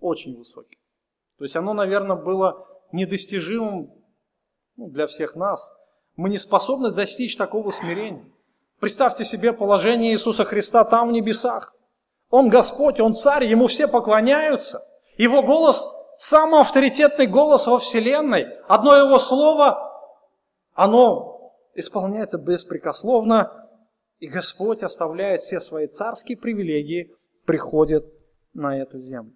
[0.00, 0.78] очень высоким.
[1.38, 3.92] То есть оно, наверное, было недостижимым
[4.76, 5.72] ну, для всех нас.
[6.16, 8.24] Мы не способны достичь такого смирения.
[8.78, 11.74] Представьте себе положение Иисуса Христа там в небесах.
[12.30, 14.86] Он Господь, Он Царь, Ему все поклоняются.
[15.16, 15.86] Его голос–
[16.18, 18.46] самый авторитетный голос во Вселенной.
[18.68, 19.90] Одно Его слово,
[20.74, 23.68] оно исполняется беспрекословно,
[24.18, 27.14] и Господь оставляет все свои царские привилегии,
[27.44, 28.04] приходит
[28.54, 29.34] на эту землю.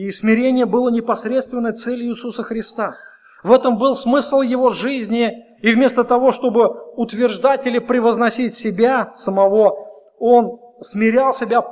[0.00, 2.96] И смирение было непосредственной целью Иисуса Христа.
[3.42, 9.90] В этом был смысл Его жизни, и вместо того, чтобы утверждать или превозносить себя самого,
[10.18, 11.62] он смирял себя,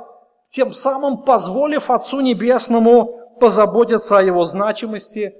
[0.47, 5.33] тем самым позволив Отцу Небесному позаботиться о его значимости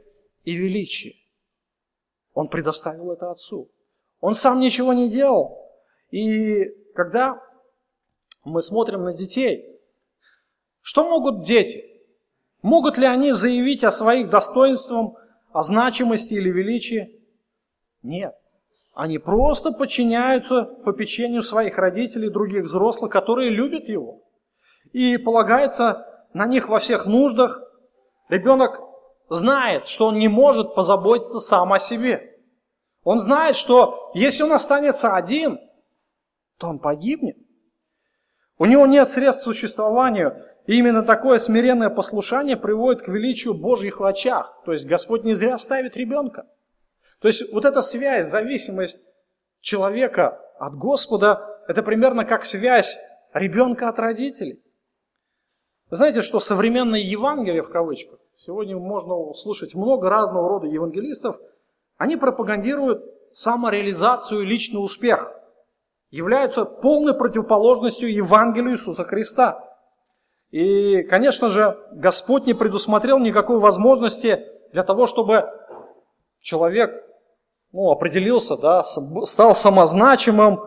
[0.44, 1.16] и величии.
[2.34, 3.70] Он предоставил это Отцу.
[4.20, 5.64] Он сам ничего не делал.
[6.10, 6.66] И
[6.96, 7.40] когда
[8.46, 9.80] мы смотрим на детей,
[10.82, 11.89] что могут дети?
[12.62, 15.14] Могут ли они заявить о своих достоинствах,
[15.51, 17.22] о значимости или величии?
[18.01, 18.36] Нет.
[18.93, 24.24] Они просто подчиняются попечению своих родителей и других взрослых, которые любят его.
[24.91, 27.62] И полагаются на них во всех нуждах.
[28.28, 28.82] Ребенок
[29.30, 32.38] знает, что он не может позаботиться сам о себе.
[33.03, 35.60] Он знает, что если он останется один,
[36.57, 37.38] то он погибнет.
[38.57, 43.99] У него нет средств к существованию, и именно такое смиренное послушание приводит к величию Божьих
[43.99, 44.62] в очах.
[44.66, 46.45] То есть Господь не зря ставит ребенка.
[47.20, 49.01] То есть вот эта связь, зависимость
[49.62, 52.97] человека от Господа, это примерно как связь
[53.34, 54.62] ребенка от родителей.
[55.89, 61.39] Вы знаете, что современное Евангелие, в кавычках, сегодня можно слушать много разного рода евангелистов,
[61.97, 63.03] они пропагандируют
[63.34, 65.34] самореализацию и личный успех,
[66.12, 69.69] являются полной противоположностью Евангелию Иисуса Христа.
[70.52, 75.45] И, конечно же, Господь не предусмотрел никакой возможности для того, чтобы
[76.39, 77.04] человек
[77.72, 80.60] ну, определился, да, стал самозначимым,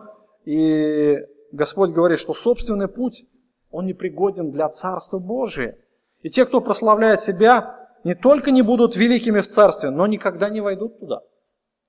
[0.45, 1.17] и
[1.51, 3.25] Господь говорит, что собственный путь,
[3.71, 5.77] он непригоден для Царства Божия.
[6.21, 10.61] И те, кто прославляет себя, не только не будут великими в Царстве, но никогда не
[10.61, 11.21] войдут туда.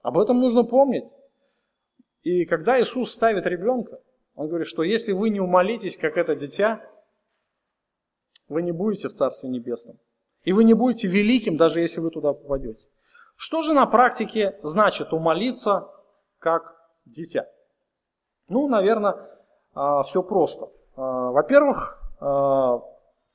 [0.03, 1.07] Об этом нужно помнить.
[2.23, 4.01] И когда Иисус ставит ребенка,
[4.35, 6.81] Он говорит, что если вы не умолитесь, как это дитя,
[8.49, 9.99] вы не будете в Царстве Небесном.
[10.45, 12.87] И вы не будете великим, даже если вы туда попадете.
[13.37, 15.89] Что же на практике значит умолиться
[16.39, 17.47] как дитя?
[18.49, 19.17] Ну, наверное,
[19.75, 20.69] а, все просто.
[20.97, 22.83] А, во-первых, а,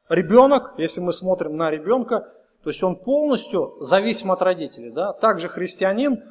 [0.08, 2.32] ребенок, если мы смотрим на ребенка,
[2.64, 4.92] то есть он полностью зависим от родителей.
[4.92, 5.14] Да?
[5.14, 6.24] Также христианин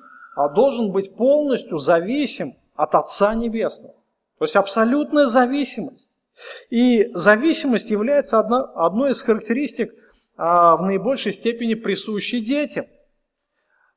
[0.55, 3.95] должен быть полностью зависим от Отца Небесного.
[4.39, 6.13] То есть абсолютная зависимость.
[6.71, 9.93] И зависимость является одной из характеристик
[10.37, 12.87] а, в наибольшей степени присущей детям.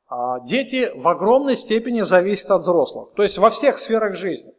[0.08, 3.14] А, дети в огромной степени зависят от взрослых.
[3.16, 4.54] То есть во всех сферах жизни.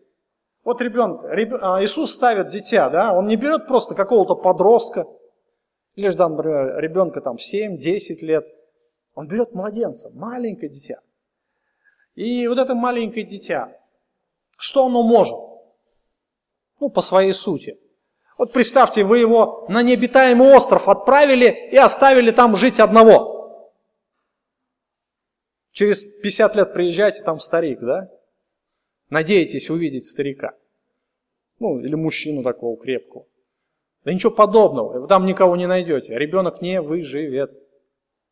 [0.64, 1.24] Вот ребенок,
[1.82, 5.06] Иисус ставит дитя, да, он не берет просто какого-то подростка,
[5.96, 8.46] или же, например, ребенка там 7-10 лет.
[9.14, 11.00] Он берет младенца, маленькое дитя.
[12.14, 13.76] И вот это маленькое дитя,
[14.56, 15.36] что оно может?
[16.82, 17.78] Ну, по своей сути.
[18.36, 23.70] Вот представьте, вы его на необитаемый остров отправили и оставили там жить одного.
[25.70, 28.10] Через 50 лет приезжаете, там старик, да?
[29.10, 30.56] Надеетесь увидеть старика.
[31.60, 33.26] Ну, или мужчину такого крепкого.
[34.04, 36.18] Да ничего подобного, вы там никого не найдете.
[36.18, 37.52] Ребенок не выживет.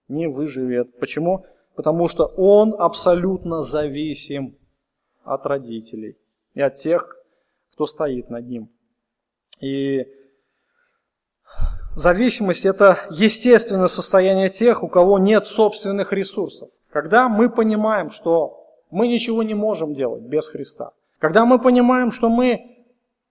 [0.09, 0.99] Не выживет.
[0.99, 1.47] Почему?
[1.77, 4.57] Потому что он абсолютно зависим
[5.23, 6.17] от родителей
[6.55, 7.20] и от тех,
[7.81, 8.69] кто стоит над ним.
[9.63, 10.07] И
[11.97, 16.69] зависимость– это естественное состояние тех, у кого нет собственных ресурсов.
[16.91, 22.29] Когда мы понимаем, что мы ничего не можем делать без Христа, когда мы понимаем, что
[22.29, 22.85] мы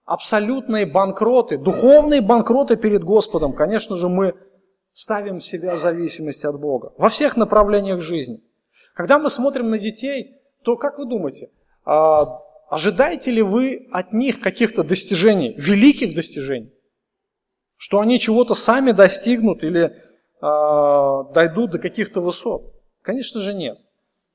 [0.04, 4.34] абсолютные банкроты, духовные банкроты перед Господом, конечно же, мы
[4.92, 8.40] ставим в себя зависимость от Бога во всех направлениях жизни.
[8.94, 11.50] Когда мы смотрим на детей, то как вы думаете,
[11.84, 12.40] а,
[12.70, 16.72] ожидаете ли вы от них каких-то достижений, великих достижений?
[17.76, 19.96] Что они чего-то сами достигнут или
[20.40, 22.74] а, дойдут до каких-то высот?
[23.02, 23.78] Конечно же нет.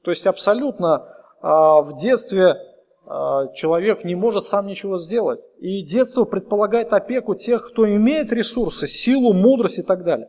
[0.03, 1.07] То есть абсолютно
[1.41, 2.55] а, в детстве
[3.05, 5.39] а, человек не может сам ничего сделать.
[5.59, 10.27] И детство предполагает опеку тех, кто имеет ресурсы, силу, мудрость и так далее.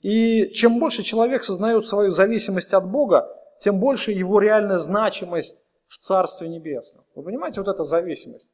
[0.00, 3.28] И чем больше человек сознает свою зависимость от Бога,
[3.58, 7.04] тем больше его реальная значимость в Царстве Небесном.
[7.14, 8.50] Вы понимаете, вот эта зависимость.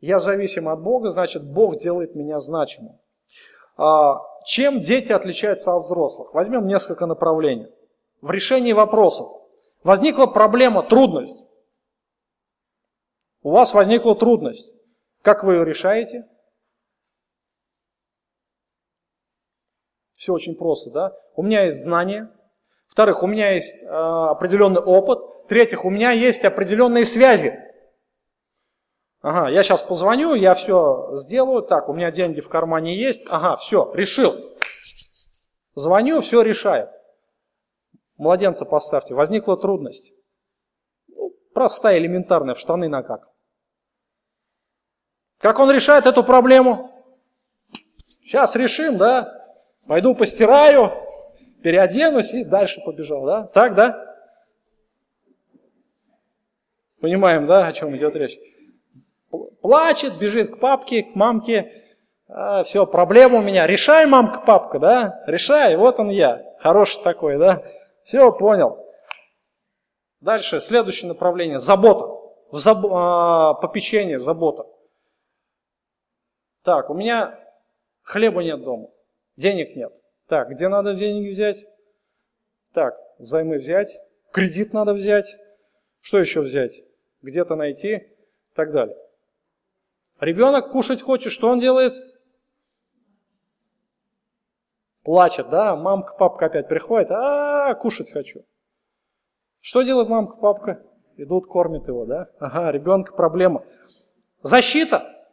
[0.00, 2.98] Я зависим от Бога, значит, Бог делает меня значимым.
[3.76, 6.34] А, чем дети отличаются от взрослых?
[6.34, 7.68] Возьмем несколько направлений.
[8.20, 9.28] В решении вопросов.
[9.84, 11.44] Возникла проблема, трудность.
[13.42, 14.68] У вас возникла трудность.
[15.22, 16.28] Как вы ее решаете?
[20.14, 21.16] Все очень просто, да?
[21.34, 22.30] У меня есть знания.
[22.92, 25.20] Во-вторых, у меня есть э, определенный опыт.
[25.46, 27.58] В-третьих, у меня есть определенные связи.
[29.22, 31.62] Ага, я сейчас позвоню, я все сделаю.
[31.62, 33.24] Так, у меня деньги в кармане есть.
[33.30, 34.36] Ага, все, решил.
[35.74, 36.90] Звоню, все решаю.
[38.18, 39.14] Младенца поставьте.
[39.14, 40.12] Возникла трудность.
[41.08, 43.30] Ну, простая, элементарная, в штаны на как.
[45.38, 46.90] Как он решает эту проблему?
[48.22, 49.32] Сейчас решим, да?
[49.86, 50.92] Пойду постираю,
[51.62, 53.44] переоденусь и дальше побежал, да?
[53.44, 54.16] Так, да?
[57.00, 58.38] Понимаем, да, о чем идет речь?
[59.60, 61.72] Плачет, бежит к папке, к мамке.
[62.28, 63.66] А, все, проблема у меня.
[63.66, 65.22] Решай, мамка, папка, да?
[65.26, 66.42] Решай, вот он я.
[66.60, 67.62] Хороший такой, да?
[68.04, 68.78] Все, понял.
[70.20, 71.58] Дальше, следующее направление.
[71.58, 72.06] Забота.
[72.50, 72.84] В заб...
[72.90, 74.66] а, попечение, забота.
[76.62, 77.38] Так, у меня
[78.02, 78.88] хлеба нет дома,
[79.36, 79.92] денег нет.
[80.32, 81.66] Так, где надо деньги взять?
[82.72, 83.94] Так, взаймы взять,
[84.32, 85.36] кредит надо взять.
[86.00, 86.72] Что еще взять?
[87.20, 88.96] Где-то найти и так далее.
[90.20, 91.92] Ребенок кушать хочет, что он делает?
[95.02, 95.76] Плачет, да?
[95.76, 98.40] Мамка, папка опять приходит, а, -а, -а кушать хочу.
[99.60, 100.82] Что делает мамка, папка?
[101.18, 102.30] Идут, кормят его, да?
[102.38, 103.66] Ага, ребенка проблема.
[104.40, 105.26] Защита.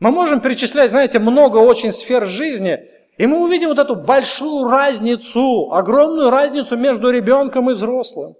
[0.00, 5.72] Мы можем перечислять, знаете, много очень сфер жизни, и мы увидим вот эту большую разницу,
[5.72, 8.36] огромную разницу между ребенком и взрослым.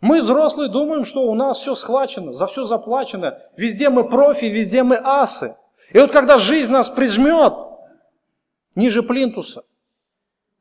[0.00, 4.82] Мы, взрослые, думаем, что у нас все схвачено, за все заплачено, везде мы профи, везде
[4.82, 5.56] мы асы.
[5.92, 7.54] И вот когда жизнь нас прижмет
[8.74, 9.64] ниже плинтуса,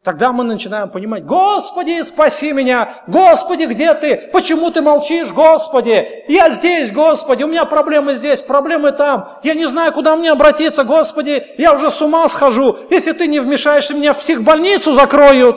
[0.04, 4.30] Тогда мы начинаем понимать, Господи, спаси меня, Господи, где ты?
[4.34, 6.26] Почему ты молчишь, Господи?
[6.28, 9.40] Я здесь, Господи, у меня проблемы здесь, проблемы там.
[9.44, 12.78] Я не знаю, куда мне обратиться, Господи, я уже с ума схожу.
[12.90, 15.56] Если ты не вмешаешься, меня в психбольницу закроют.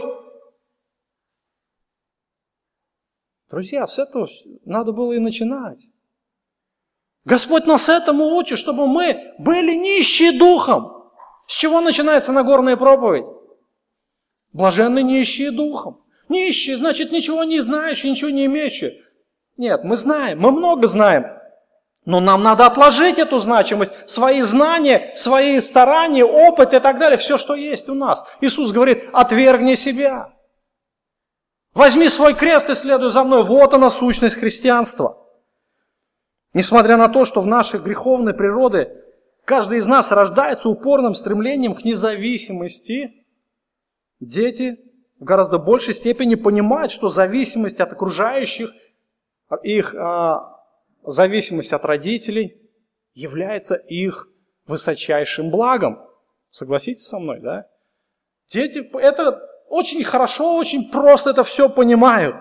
[3.51, 4.29] Друзья, с этого
[4.65, 5.81] надо было и начинать.
[7.25, 11.11] Господь нас этому учит, чтобы мы были нищие духом.
[11.49, 13.36] С чего начинается Нагорная проповедь?
[14.53, 16.03] Блаженны нищие духом.
[16.29, 19.01] Нищие, значит, ничего не знающие, ничего не имеющие.
[19.57, 21.27] Нет, мы знаем, мы много знаем.
[22.05, 27.37] Но нам надо отложить эту значимость, свои знания, свои старания, опыт и так далее, все,
[27.37, 28.25] что есть у нас.
[28.41, 30.33] Иисус говорит, отвергни себя.
[31.75, 33.43] Возьми свой крест и следуй за мной.
[33.43, 35.19] Вот она сущность христианства.
[36.55, 38.91] Несмотря на то, что в нашей греховной природе
[39.45, 43.26] каждый из нас рождается упорным стремлением к независимости,
[44.21, 44.79] дети
[45.19, 48.73] в гораздо большей степени понимают, что зависимость от окружающих,
[49.63, 50.61] их а,
[51.05, 52.61] зависимость от родителей
[53.15, 54.29] является их
[54.67, 56.01] высочайшим благом.
[56.51, 57.67] Согласитесь со мной, да?
[58.49, 62.37] Дети это очень хорошо, очень просто это все понимают.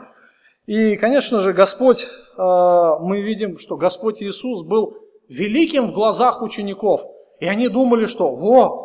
[0.65, 2.07] И, конечно же, Господь,
[2.38, 4.97] а, мы видим, что Господь Иисус был
[5.30, 7.01] великим в глазах учеников.
[7.39, 8.84] И они думали, что, во,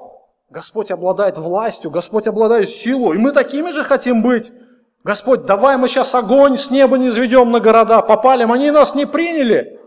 [0.50, 4.52] Господь обладает властью, Господь обладает силой, и мы такими же хотим быть.
[5.04, 9.06] Господь, давай мы сейчас огонь с неба не изведем на города, попалим, они нас не
[9.06, 9.80] приняли.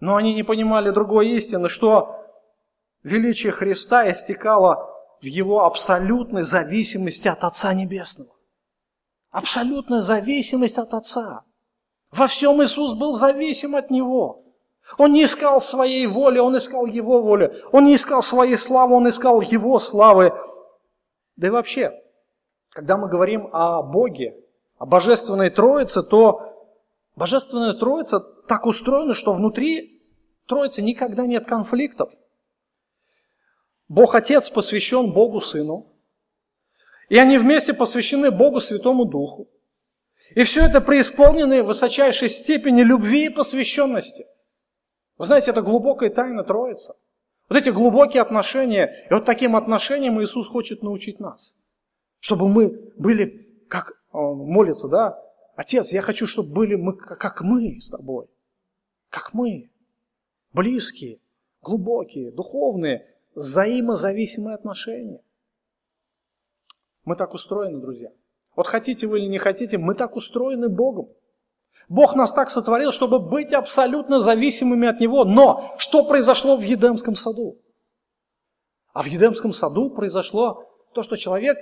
[0.00, 2.16] Но они не понимали другой истины, что
[3.02, 4.90] величие Христа истекало
[5.20, 8.30] в его абсолютной зависимости от Отца Небесного.
[9.30, 11.44] Абсолютная зависимость от Отца.
[12.10, 14.42] Во всем Иисус был зависим от Него.
[14.96, 17.62] Он не искал своей воли, Он искал Его воли.
[17.72, 20.32] Он не искал своей славы, Он искал Его славы.
[21.36, 21.92] Да и вообще,
[22.70, 24.36] когда мы говорим о Боге,
[24.78, 26.72] о Божественной Троице, то
[27.16, 30.02] Божественная Троица так устроена, что внутри
[30.46, 32.10] Троицы никогда нет конфликтов.
[33.88, 35.92] Бог Отец посвящен Богу Сыну,
[37.08, 39.48] и они вместе посвящены Богу Святому Духу.
[40.34, 44.26] И все это преисполнены высочайшей степени любви и посвященности.
[45.18, 46.96] Вы знаете, это глубокая тайна Троица.
[47.48, 51.56] Вот эти глубокие отношения, и вот таким отношениям Иисус хочет научить нас.
[52.20, 55.22] Чтобы мы были, как он молится, да,
[55.56, 58.26] Отец, я хочу, чтобы были мы, как мы с тобой.
[59.10, 59.70] Как мы.
[60.52, 61.18] Близкие,
[61.62, 65.20] глубокие, духовные, взаимозависимые отношения.
[67.04, 68.12] Мы так устроены, друзья.
[68.54, 71.08] Вот хотите вы или не хотите, мы так устроены Богом.
[71.88, 75.24] Бог нас так сотворил, чтобы быть абсолютно зависимыми от Него.
[75.24, 77.58] Но что произошло в Едемском саду?
[78.92, 81.56] А в Едемском саду произошло то, что человек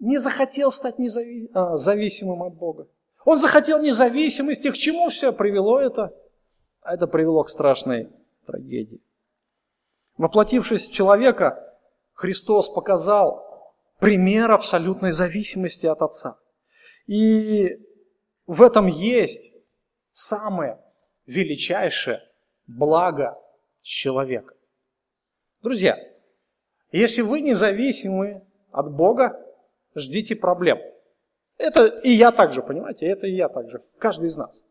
[0.00, 1.50] не захотел стать незави...
[1.54, 2.88] а, зависимым от Бога.
[3.24, 4.70] Он захотел независимости.
[4.70, 6.14] К чему все привело это?
[6.80, 8.10] А это привело к страшной
[8.46, 9.00] трагедии.
[10.16, 11.76] Воплотившись в человека,
[12.14, 16.38] Христос показал пример абсолютной зависимости от Отца.
[17.06, 17.78] И
[18.46, 19.59] в этом есть
[20.20, 20.78] самое
[21.26, 22.22] величайшее
[22.66, 23.38] благо
[23.82, 24.54] человека.
[25.62, 25.98] Друзья,
[26.92, 29.40] если вы независимы от Бога,
[29.94, 30.78] ждите проблем.
[31.56, 34.64] Это и я также, понимаете, это и я также, каждый из нас.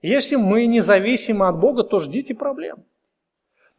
[0.00, 2.84] Если мы независимы от Бога, то ждите проблем.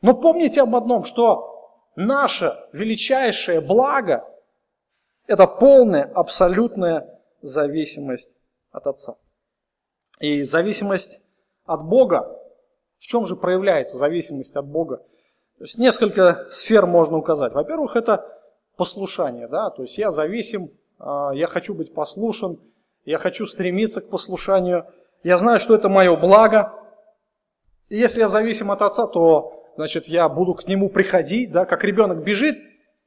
[0.01, 4.26] Но помните об одном, что наше величайшее благо–
[5.28, 8.36] это полная, абсолютная зависимость
[8.72, 9.16] от Отца.
[10.24, 11.19] И зависимость
[11.65, 12.39] от Бога,
[12.97, 14.99] в чем же проявляется зависимость от Бога?
[15.57, 17.51] То есть несколько сфер можно указать.
[17.51, 18.26] Во-первых, это
[18.78, 22.57] послушание, да, то есть я зависим а, я хочу быть послушен,
[23.03, 24.86] я хочу стремиться к послушанию,
[25.24, 26.71] я знаю, что это мое благо.
[27.89, 31.84] И если я зависим от отца, то, значит, я буду к нему приходить, да, как
[31.84, 32.57] ребенок бежит,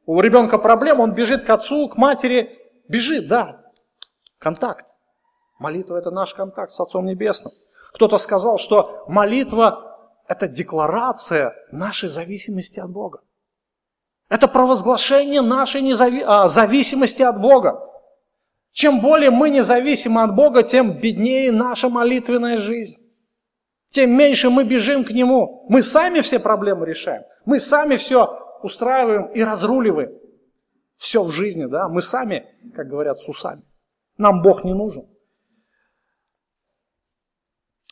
[0.04, 2.58] у ребенка проблема, он бежит к отцу, к матери,
[2.88, 3.64] бежит, да,
[4.38, 4.84] контакт.
[5.58, 7.52] Молитва– это наш контакт с Отцом Небесным.
[7.94, 9.96] Кто-то сказал, что молитва–
[10.28, 13.20] это декларация нашей зависимости от Бога.
[14.28, 16.22] Это провозглашение нашей незави...
[16.26, 17.80] а, зависимости от Бога.
[18.72, 22.96] Чем более мы независимы от Бога, тем беднее наша молитвенная жизнь.
[23.88, 25.64] Тем меньше мы бежим к Нему.
[25.68, 27.22] Мы сами все проблемы решаем.
[27.46, 30.10] Мы сами все устраиваем и разруливаем.
[30.96, 31.88] Все в жизни, да.
[31.88, 32.44] Мы сами,
[32.74, 33.62] как говорят, с усами.
[34.18, 35.06] Нам Бог не нужен.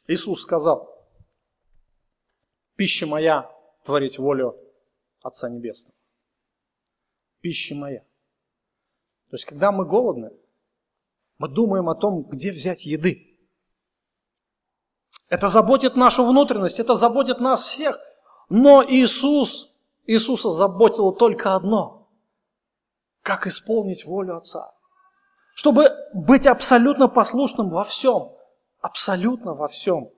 [0.07, 1.07] Иисус сказал,
[2.77, 3.51] пища моя
[3.85, 4.57] творить волю
[5.23, 5.95] Отца Небесного
[7.45, 8.01] пища моя.
[9.29, 10.31] То есть, когда мы голодны,
[11.37, 13.39] мы думаем о том, где взять еды.
[15.29, 18.01] Это заботит нашу внутренность, это заботит нас всех.
[18.49, 19.75] Но Иисус,
[20.07, 22.09] Иисуса заботило только одно.
[23.21, 24.73] Как исполнить волю Отца.
[25.55, 28.34] Чтобы быть абсолютно послушным во всем.
[28.85, 30.11] Абсолютно во всем.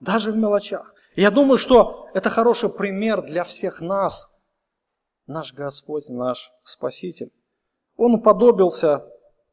[0.00, 0.92] Даже в мелочах.
[1.14, 4.42] Я думаю, что это хороший пример для всех нас–
[5.28, 7.30] наш Господь, наш Спаситель.
[7.96, 9.08] Он уподобился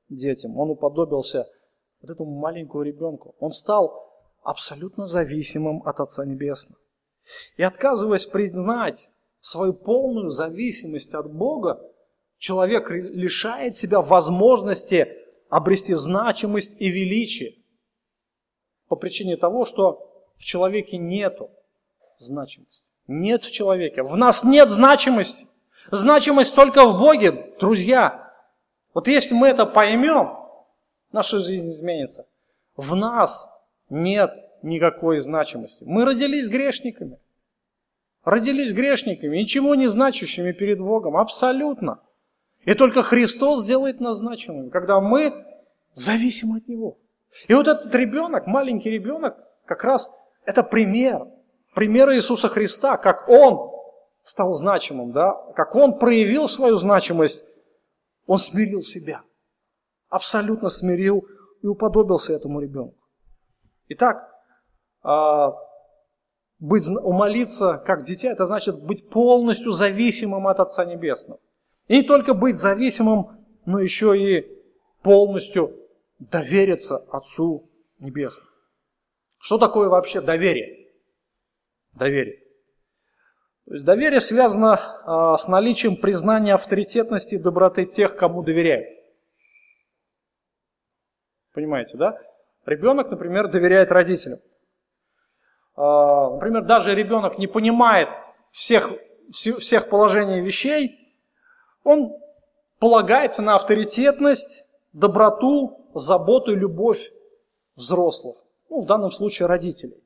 [0.09, 1.45] детям, он уподобился
[2.01, 3.35] вот этому маленькому ребенку.
[3.39, 4.11] Он стал
[4.41, 6.81] абсолютно зависимым от Отца Небесного.
[7.57, 11.79] И отказываясь признать свою полную зависимость от Бога,
[12.39, 15.07] человек лишает себя возможности
[15.49, 17.63] обрести значимость и величие
[18.87, 21.49] по причине того, что в человеке нету
[22.17, 22.83] значимости.
[23.07, 24.03] Нет в человеке.
[24.03, 25.47] В нас нет значимости.
[25.91, 28.33] Значимость только в Боге, друзья.
[28.93, 30.37] Вот если мы это поймем,
[31.11, 32.25] наша жизнь изменится.
[32.75, 33.49] В нас
[33.89, 34.33] нет
[34.63, 35.83] никакой значимости.
[35.85, 37.19] Мы родились грешниками.
[38.23, 41.15] Родились грешниками, ничего не значащими перед Богом.
[41.15, 41.99] Абсолютно.
[42.63, 45.45] И только Христос сделает нас значимыми, когда мы
[45.93, 46.97] зависим от Него.
[47.47, 50.09] И вот этот ребенок, маленький ребенок, как раз
[50.45, 51.27] это пример.
[51.73, 53.71] Пример Иисуса Христа, как Он
[54.21, 55.33] стал значимым, да?
[55.55, 57.43] как Он проявил свою значимость.
[58.25, 59.21] Он смирил себя.
[60.09, 61.25] Абсолютно смирил
[61.61, 62.97] и уподобился этому ребенку.
[63.89, 64.31] Итак,
[65.03, 65.53] а,
[66.59, 71.39] быть, умолиться как дитя, это значит быть полностью зависимым от Отца Небесного.
[71.87, 74.47] И не только быть зависимым, но еще и
[75.03, 75.75] полностью
[76.19, 78.49] довериться Отцу Небесному.
[79.39, 80.89] Что такое вообще доверие?
[81.93, 82.41] Доверие.
[83.65, 88.87] То есть доверие связано а, с наличием признания авторитетности и доброты тех, кому доверяют.
[91.53, 92.19] Понимаете, да?
[92.65, 94.39] Ребенок, например, доверяет родителям.
[95.75, 98.09] А, например, даже ребенок не понимает
[98.51, 98.91] всех,
[99.31, 100.99] всех положений вещей,
[101.83, 102.11] он
[102.79, 104.63] полагается на авторитетность,
[104.93, 107.11] доброту, заботу и любовь
[107.75, 108.37] взрослых,
[108.69, 110.03] ну, в данном случае родителей.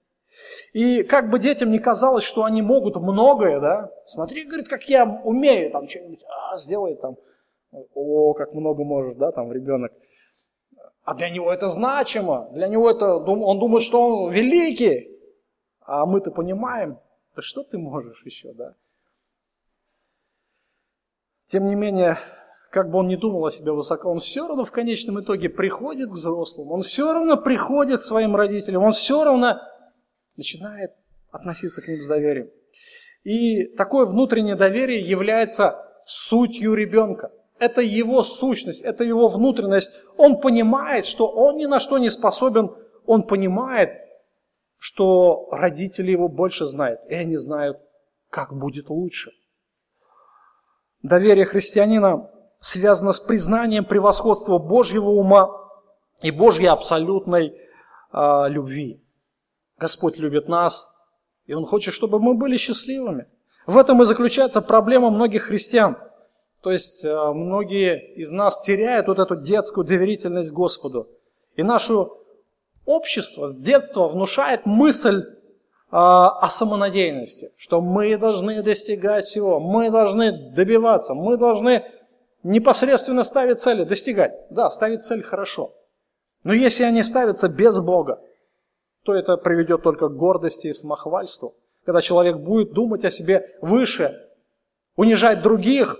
[0.73, 5.03] И как бы детям не казалось, что они могут многое, да, смотри, говорит, как я
[5.23, 7.17] умею, там, что-нибудь, а, сделай там,
[7.93, 9.91] о, как много можешь, да, там, ребенок.
[11.03, 15.11] А для него это значимо, для него это, он думает, что он великий,
[15.81, 16.99] а мы-то понимаем,
[17.35, 18.75] да что ты можешь еще, да?
[21.45, 22.19] Тем не менее,
[22.71, 26.09] как бы он ни думал о себе высоко, он все равно в конечном итоге приходит
[26.09, 29.59] к взрослым, он все равно приходит к своим родителям, он все равно
[30.37, 30.91] начинает
[31.31, 32.49] относиться к ним с доверием.
[33.23, 37.31] И такое внутреннее доверие является сутью ребенка.
[37.59, 39.91] Это его сущность, это его внутренность.
[40.17, 42.71] Он понимает, что он ни на что не способен,
[43.05, 43.89] он понимает,
[44.77, 47.77] что родители его больше знают, и они знают,
[48.29, 49.31] как будет лучше.
[51.01, 52.29] Доверие христианина
[52.59, 55.49] связано с признанием превосходства Божьего ума
[56.21, 57.53] и Божьей абсолютной
[58.11, 59.01] э, любви.
[59.77, 60.93] Господь любит нас,
[61.45, 63.27] и Он хочет, чтобы мы были счастливыми.
[63.65, 65.97] В этом и заключается проблема многих христиан.
[66.61, 71.07] То есть э, многие из нас теряют вот эту детскую доверительность Господу.
[71.55, 72.19] И нашу
[72.85, 75.23] общество с детства внушает мысль
[75.91, 81.83] а, о самонадеянности, что мы должны достигать всего, мы должны добиваться, мы должны
[82.43, 84.33] непосредственно ставить цели, достигать.
[84.49, 85.71] Да, ставить цель хорошо.
[86.43, 88.21] Но если они ставятся без Бога,
[89.03, 91.55] то это приведет только к гордости и самохвальству.
[91.85, 94.15] Когда человек будет думать о себе выше,
[94.95, 95.99] унижать других,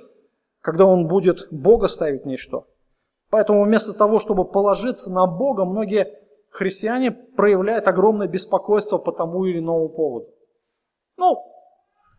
[0.61, 2.67] когда он будет Бога ставить ничто.
[3.29, 6.19] Поэтому вместо того, чтобы положиться на Бога, многие
[6.49, 10.27] христиане проявляют огромное беспокойство по тому или иному поводу.
[11.17, 11.43] Ну,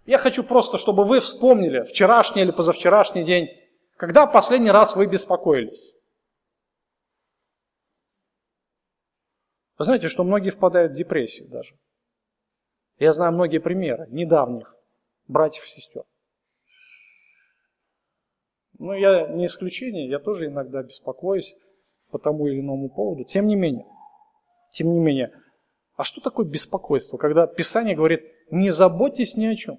[0.07, 3.49] я хочу просто, чтобы вы вспомнили вчерашний или позавчерашний день,
[4.01, 5.93] когда последний раз вы беспокоились.
[9.77, 11.77] Вы знаете, что многие впадают в депрессию даже.
[12.97, 14.75] Я знаю многие примеры недавних
[15.29, 16.05] братьев и сестер.
[18.79, 21.55] Ну, я не исключение, я тоже иногда беспокоюсь
[22.09, 23.25] по тому или иному поводу.
[23.25, 23.85] Тем не менее,
[24.71, 25.31] тем не менее,
[25.97, 29.77] а что такое беспокойство, когда Писание говорит, не заботьтесь ни о чем?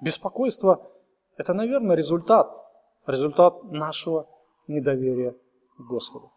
[0.00, 0.90] Беспокойство–
[1.36, 2.50] это, наверное, результат,
[3.06, 4.28] результат нашего
[4.68, 5.34] недоверия
[5.76, 6.32] к Господу.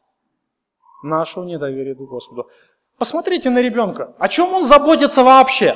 [1.04, 2.48] Нашего недоверия к Господу.
[2.98, 4.16] Посмотрите на ребенка.
[4.18, 5.76] О чем он заботится вообще?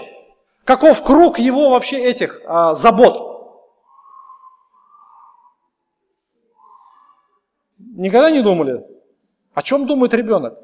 [0.63, 3.35] Каков круг его вообще этих а, забот?
[7.77, 8.85] Никогда не думали?
[9.53, 10.57] О чем думает ребенок?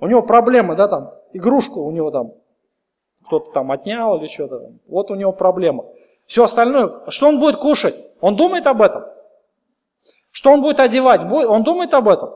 [0.00, 2.32] У него проблемы, да, там, игрушку у него там
[3.26, 4.72] кто-то там отнял или что-то.
[4.86, 5.84] Вот у него проблема.
[6.26, 7.94] Все остальное, что он будет кушать?
[8.20, 9.04] Он думает об этом?
[10.30, 11.22] Что он будет одевать?
[11.22, 12.30] Он думает об этом?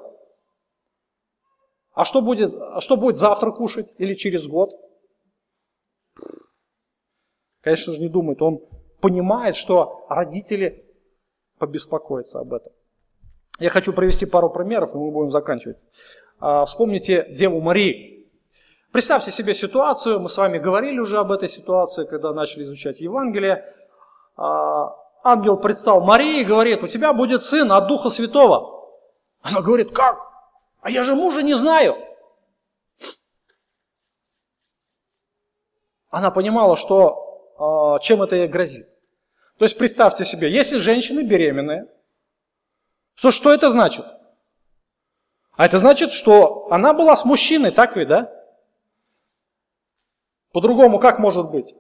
[1.93, 4.71] А что будет, что будет завтра кушать или через год?
[7.63, 8.41] Конечно же, не думает.
[8.41, 8.61] Он
[9.01, 10.87] понимает, что родители
[11.59, 12.73] побеспокоятся об этом.
[13.59, 15.77] Я хочу привести пару примеров, и мы будем заканчивать.
[16.39, 18.20] А, вспомните Деву Марию.
[18.93, 23.65] Представьте себе ситуацию, мы с вами говорили уже об этой ситуации, когда начали изучать Евангелие.
[24.37, 28.91] А, ангел предстал Марии и говорит, у тебя будет сын от Духа Святого.
[29.43, 30.19] Она говорит, как?
[30.81, 31.97] А я же мужа не знаю.
[36.11, 38.89] Она понимала, что а, чем это ей грозит.
[39.59, 41.87] То есть представьте себе, если женщины беременные,
[43.21, 44.05] то что это значит?
[45.57, 48.40] А это значит, что она была с мужчиной, так ведь, да?
[50.53, 51.75] По-другому как может быть?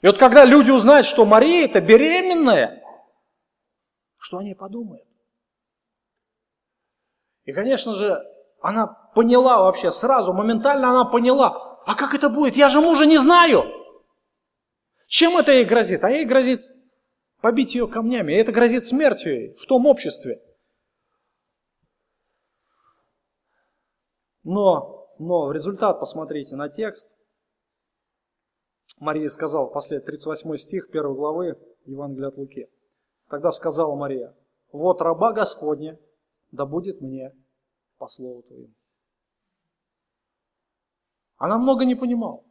[0.00, 2.82] И вот когда люди узнают, что Мария это беременная,
[4.18, 5.04] что они подумают?
[7.44, 8.22] И, конечно же,
[8.60, 12.56] она поняла вообще сразу, моментально она поняла, а как это будет?
[12.56, 13.64] Я же мужа не знаю.
[15.06, 16.04] Чем это ей грозит?
[16.04, 16.60] А ей грозит
[17.40, 18.32] побить ее камнями.
[18.32, 20.42] И это грозит смертью ей в том обществе.
[24.44, 27.10] Но, но результат посмотрите на текст.
[29.00, 32.68] Мария сказала, после 38 стих 1 главы Евангелия от Луки.
[33.28, 34.34] Тогда сказала Мария,
[34.72, 35.98] вот раба Господня,
[36.50, 37.34] да будет мне
[37.98, 38.74] по слову Твоему.
[41.36, 42.42] Она много не понимала.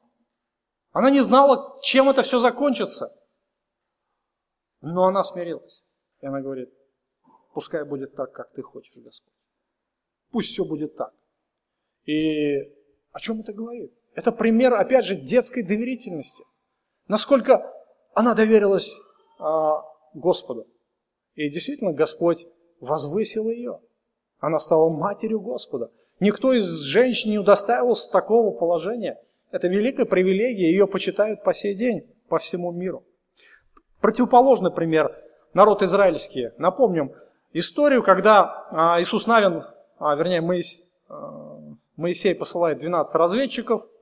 [0.91, 3.13] Она не знала, чем это все закончится.
[4.81, 5.83] Но она смирилась.
[6.21, 6.73] И она говорит,
[7.53, 9.33] пускай будет так, как Ты хочешь, Господь.
[10.31, 11.13] Пусть все будет так.
[12.05, 12.59] И
[13.11, 13.93] о чем это говорит?
[14.17, 16.43] Это пример, опять же, детской доверительности.
[17.07, 17.71] Насколько
[18.15, 18.91] она доверилась
[19.39, 19.83] а,
[20.15, 20.65] Господу.
[21.35, 22.43] И действительно, Господь
[22.79, 23.79] возвысил ее.
[24.39, 25.91] Она стала матерью Господа.
[26.19, 29.19] Никто из женщин не удостаивался такого положения.
[29.51, 33.05] Это великая привилегия, ее почитают по сей день по всему миру.
[34.01, 35.15] Противоположный пример–
[35.53, 36.49] народ израильский.
[36.57, 37.13] Напомним
[37.53, 39.63] историю, когда а, Иисус Навин,
[39.99, 40.41] а, вернее
[41.95, 43.85] Моисей посылает 12 разведчиков–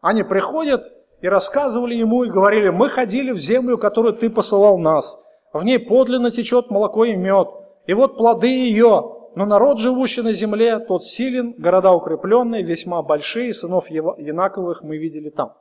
[0.00, 0.84] они приходят
[1.20, 5.18] и рассказывали ему и говорили, мы ходили в землю, которую ты посылал нас.
[5.52, 7.48] В ней подлинно течет молоко и мед.
[7.86, 9.16] И вот плоды ее.
[9.36, 15.30] Но народ, живущий на земле, тот силен, города укрепленные, весьма большие, сынов Янаковых мы видели
[15.30, 15.54] там.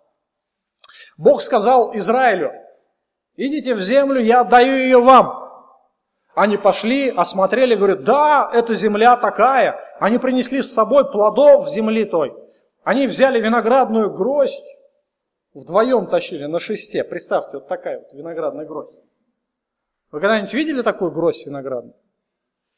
[1.18, 2.52] Бог сказал Израилю,
[3.36, 5.50] идите в землю, я отдаю ее вам.
[6.34, 9.78] Они пошли, осмотрели, говорят, да, эта земля такая.
[10.00, 12.34] Они принесли с собой плодов земли той.
[12.90, 14.66] Они взяли виноградную гроздь,
[15.54, 17.04] вдвоем тащили на шесте.
[17.04, 18.98] Представьте, вот такая вот виноградная гроздь.
[20.12, 21.94] Вы когда-нибудь видели такую гроздь виноградную?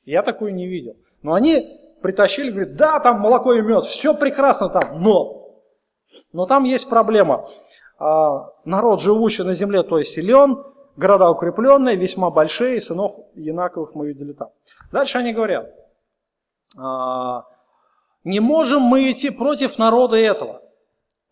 [0.03, 0.97] Я такую не видел.
[1.21, 5.55] Но они притащили, говорят, да, там молоко и мед, все прекрасно там, но,
[6.33, 7.47] но там есть проблема.
[7.97, 10.61] А, народ, живущий на земле, то есть силен,
[10.97, 14.49] города укрепленные, весьма большие, сынов Янаковых мы видели там.
[14.91, 15.73] Дальше они говорят,
[16.77, 17.45] а,
[18.23, 20.61] не можем мы идти против народа этого.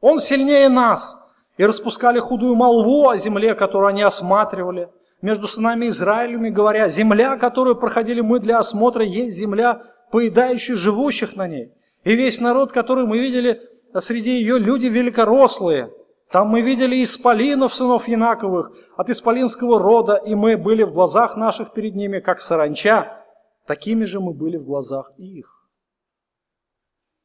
[0.02, 1.16] Он сильнее нас.
[1.58, 4.90] И распускали худую молву о земле, которую они осматривали.
[5.22, 11.48] Между сынами Израилями говоря, земля, которую проходили мы для осмотра, есть земля, поедающая живущих на
[11.48, 11.74] ней.
[12.06, 13.62] И весь народ, который мы видели,
[14.00, 15.92] среди ее люди великорослые.
[16.32, 21.74] Там мы видели исполинов, сынов Янаковых, от исполинского рода, и мы были в глазах наших
[21.74, 23.26] перед ними, как саранча.
[23.66, 25.59] Такими же мы были в глазах их.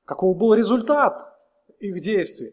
[0.05, 1.14] Каков был результат
[1.80, 2.52] их действий?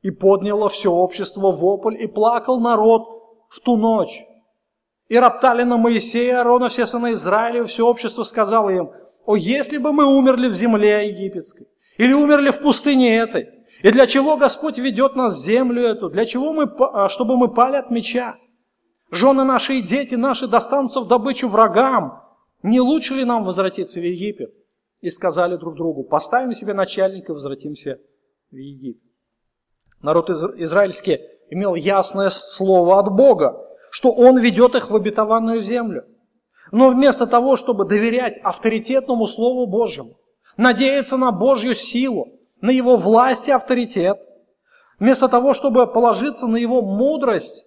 [0.00, 3.02] И подняло все общество вопль, и плакал народ
[3.48, 4.24] в ту ночь.
[5.08, 8.90] И роптали на Моисея, Аарона, все сыны Израиля, все общество сказало им,
[9.24, 13.48] о, если бы мы умерли в земле египетской, или умерли в пустыне этой,
[13.82, 16.08] и для чего Господь ведет нас в землю эту?
[16.08, 18.36] Для чего мы, а, чтобы мы пали от меча?
[19.10, 22.22] Жены наши и дети наши достанутся в добычу врагам.
[22.62, 24.52] Не лучше ли нам возвратиться в Египет?
[25.02, 28.00] И сказали друг другу, поставим себе начальника и возвратимся
[28.50, 29.02] в Египет.
[30.00, 36.06] Народ израильский имел ясное слово от Бога, что Он ведет их в обетованную землю.
[36.70, 40.16] Но вместо того, чтобы доверять авторитетному Слову Божьему,
[40.56, 42.28] надеяться на Божью силу,
[42.60, 44.18] на Его власть и авторитет,
[44.98, 47.66] вместо того, чтобы положиться на Его мудрость,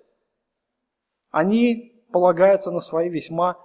[1.32, 3.58] они полагаются на свои весьма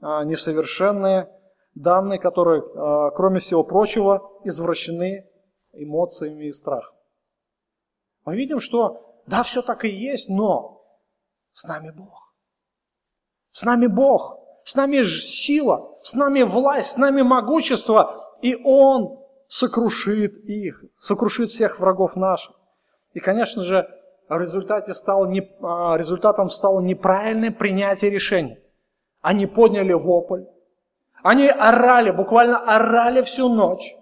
[0.00, 1.28] а, несовершенные
[1.74, 5.28] данные, которые, а, кроме всего прочего, извращены
[5.72, 6.94] эмоциями и страхом.
[8.24, 10.84] Мы видим, что да, все так и есть, но
[11.52, 12.34] с нами Бог.
[13.50, 19.18] С нами Бог, с нами сила, с нами власть, с нами могущество, и Он
[19.48, 22.56] сокрушит их, сокрушит всех врагов наших.
[23.12, 23.86] И, конечно же,
[24.28, 28.62] в результате стало не, а, результатом стало неправильное принятие решения.
[29.20, 30.44] Они подняли вопль,
[31.22, 33.94] они орали, буквально орали всю ночь.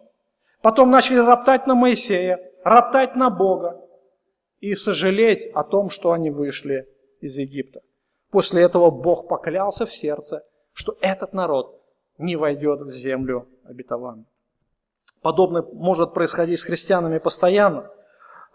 [0.63, 3.81] Потом начали роптать на Моисея, роптать на Бога
[4.61, 6.87] и сожалеть о том, что они вышли
[7.21, 7.81] из Египта.
[8.31, 11.81] После этого Бог поклялся в сердце, что этот народ
[12.19, 14.27] не войдет в землю обетованную.
[15.23, 17.91] Подобное может происходить с христианами постоянно.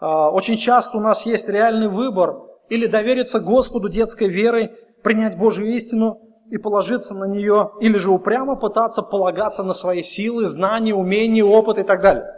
[0.00, 5.66] А, очень часто у нас есть реальный выбор или довериться Господу детской верой, принять Божью
[5.66, 11.44] истину и положиться на нее, или же упрямо пытаться полагаться на свои силы, знания, умения,
[11.44, 12.32] опыт и так далее.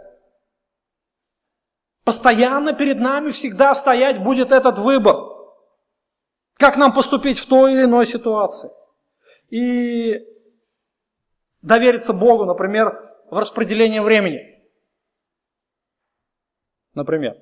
[2.04, 5.16] Постоянно перед нами всегда стоять будет этот выбор.
[6.54, 8.70] Как нам поступить в той или иной ситуации.
[9.50, 10.26] И
[11.60, 12.98] довериться Богу, например,
[13.30, 14.40] в распределении времени.
[16.94, 17.36] Например,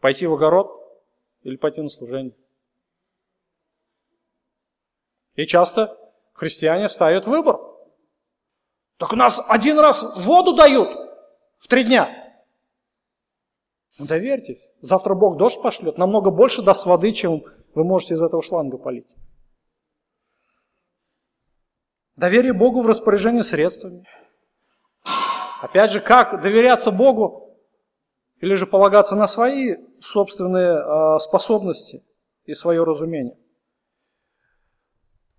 [0.00, 0.70] пойти в огород
[1.42, 2.36] или пойти на служение.
[5.34, 5.96] И часто
[6.32, 7.58] христиане ставят выбор.
[8.98, 10.88] Так у нас один раз воду дают
[11.58, 12.08] в три дня.
[13.98, 18.42] Ну, доверьтесь, завтра Бог дождь пошлет, намного больше даст воды, чем вы можете из этого
[18.42, 19.14] шланга полить.
[22.16, 24.04] Доверие Богу в распоряжении средствами.
[25.60, 27.56] Опять же, как доверяться Богу
[28.40, 32.04] или же полагаться на свои собственные а, способности
[32.44, 33.36] и свое разумение.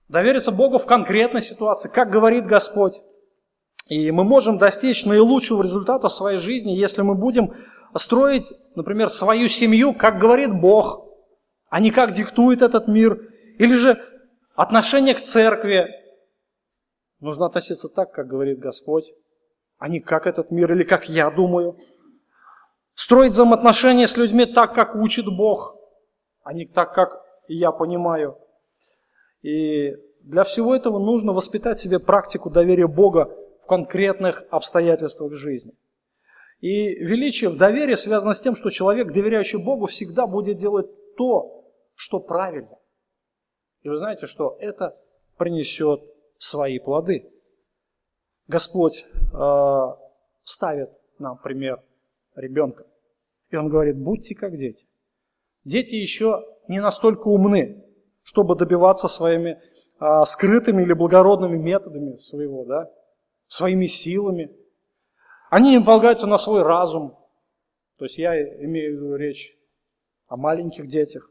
[0.07, 3.01] Довериться Богу в конкретной ситуации, как говорит Господь.
[3.87, 7.53] И мы можем достичь наилучшего результата в своей жизни, если мы будем
[7.95, 11.07] строить, например, свою семью, как говорит Бог,
[11.69, 13.19] а не как диктует этот мир.
[13.57, 14.01] Или же
[14.55, 15.89] отношение к церкви.
[17.19, 19.05] Нужно относиться так, как говорит Господь,
[19.77, 21.77] а не как этот мир или как я думаю.
[22.93, 25.75] Строить взаимоотношения с людьми так, как учит Бог,
[26.43, 28.37] а не так, как я понимаю.
[29.45, 33.29] И для всего этого нужно воспитать себе практику доверия Бога
[33.61, 35.73] в конкретных обстоятельствах жизни.
[36.61, 41.63] И величие в доверии связано с тем, что человек, доверяющий Богу, всегда будет делать то,
[41.93, 42.75] что правильно.
[43.83, 44.97] И вы знаете, что это
[45.37, 46.01] принесет
[46.39, 47.31] свои плоды.
[48.47, 49.79] Господь э,
[50.43, 50.89] ставит
[51.19, 51.83] нам пример
[52.35, 52.87] ребенка.
[53.51, 54.87] И он говорит, будьте как дети.
[55.65, 57.85] Дети еще не настолько умны,
[58.25, 59.61] чтобы добиваться своими
[59.99, 62.91] а, скрытыми или благородными методами своего, да,
[63.47, 64.51] своими силами.
[65.51, 67.15] Они не полагаются на свой разум.
[67.97, 69.55] То есть я имею в виду речь
[70.27, 71.29] о маленьких детях.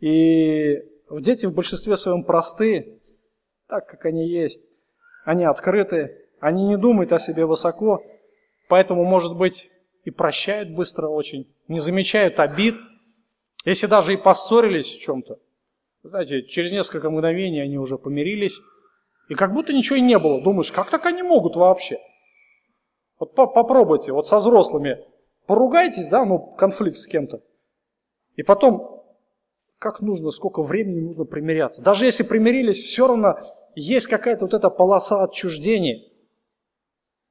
[0.00, 0.78] И
[1.10, 2.98] дети в большинстве своем просты,
[3.68, 4.66] так как они есть.
[5.26, 8.02] Они открыты, они не думают о себе высоко,
[8.70, 9.70] поэтому, может быть,
[10.04, 12.74] и прощают быстро очень, не замечают обид.
[13.66, 15.38] Если даже и поссорились в чем-то,
[16.02, 18.60] знаете, через несколько мгновений они уже помирились,
[19.28, 20.42] и как будто ничего и не было.
[20.42, 21.98] Думаешь, как так они могут вообще?
[23.18, 25.04] Вот попробуйте, вот со взрослыми
[25.46, 27.42] поругайтесь, да, ну, конфликт с кем-то.
[28.36, 29.04] И потом,
[29.78, 31.82] как нужно, сколько времени нужно примиряться.
[31.82, 33.38] Даже если примирились, все равно
[33.74, 36.02] есть какая-то вот эта полоса отчуждения,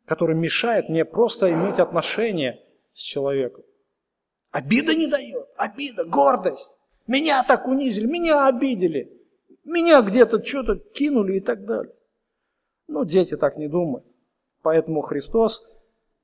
[0.05, 2.63] которая мешает мне просто иметь отношения
[2.93, 3.63] с человеком.
[4.51, 6.78] Обида не дает, обида, гордость.
[7.09, 9.11] Меня так унизили, меня обидели,
[9.63, 11.95] меня где-то что-то кинули и так далее.
[12.85, 14.05] Но дети так не думают.
[14.61, 15.67] Поэтому Христос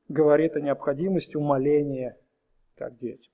[0.10, 2.20] говорит о необходимости умоления,
[2.76, 3.32] как дети.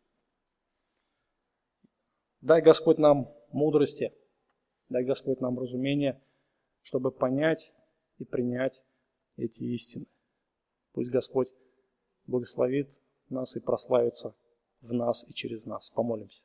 [2.39, 4.13] Дай Господь нам мудрости,
[4.87, 6.21] дай Господь нам разумение,
[6.83, 7.73] чтобы понять
[8.17, 8.81] и принять
[9.35, 10.05] эти истины.
[10.93, 11.49] Пусть Господь
[12.27, 12.97] благословит
[13.27, 14.33] нас и прославится
[14.79, 15.89] в нас и через нас.
[15.89, 16.43] Помолимся.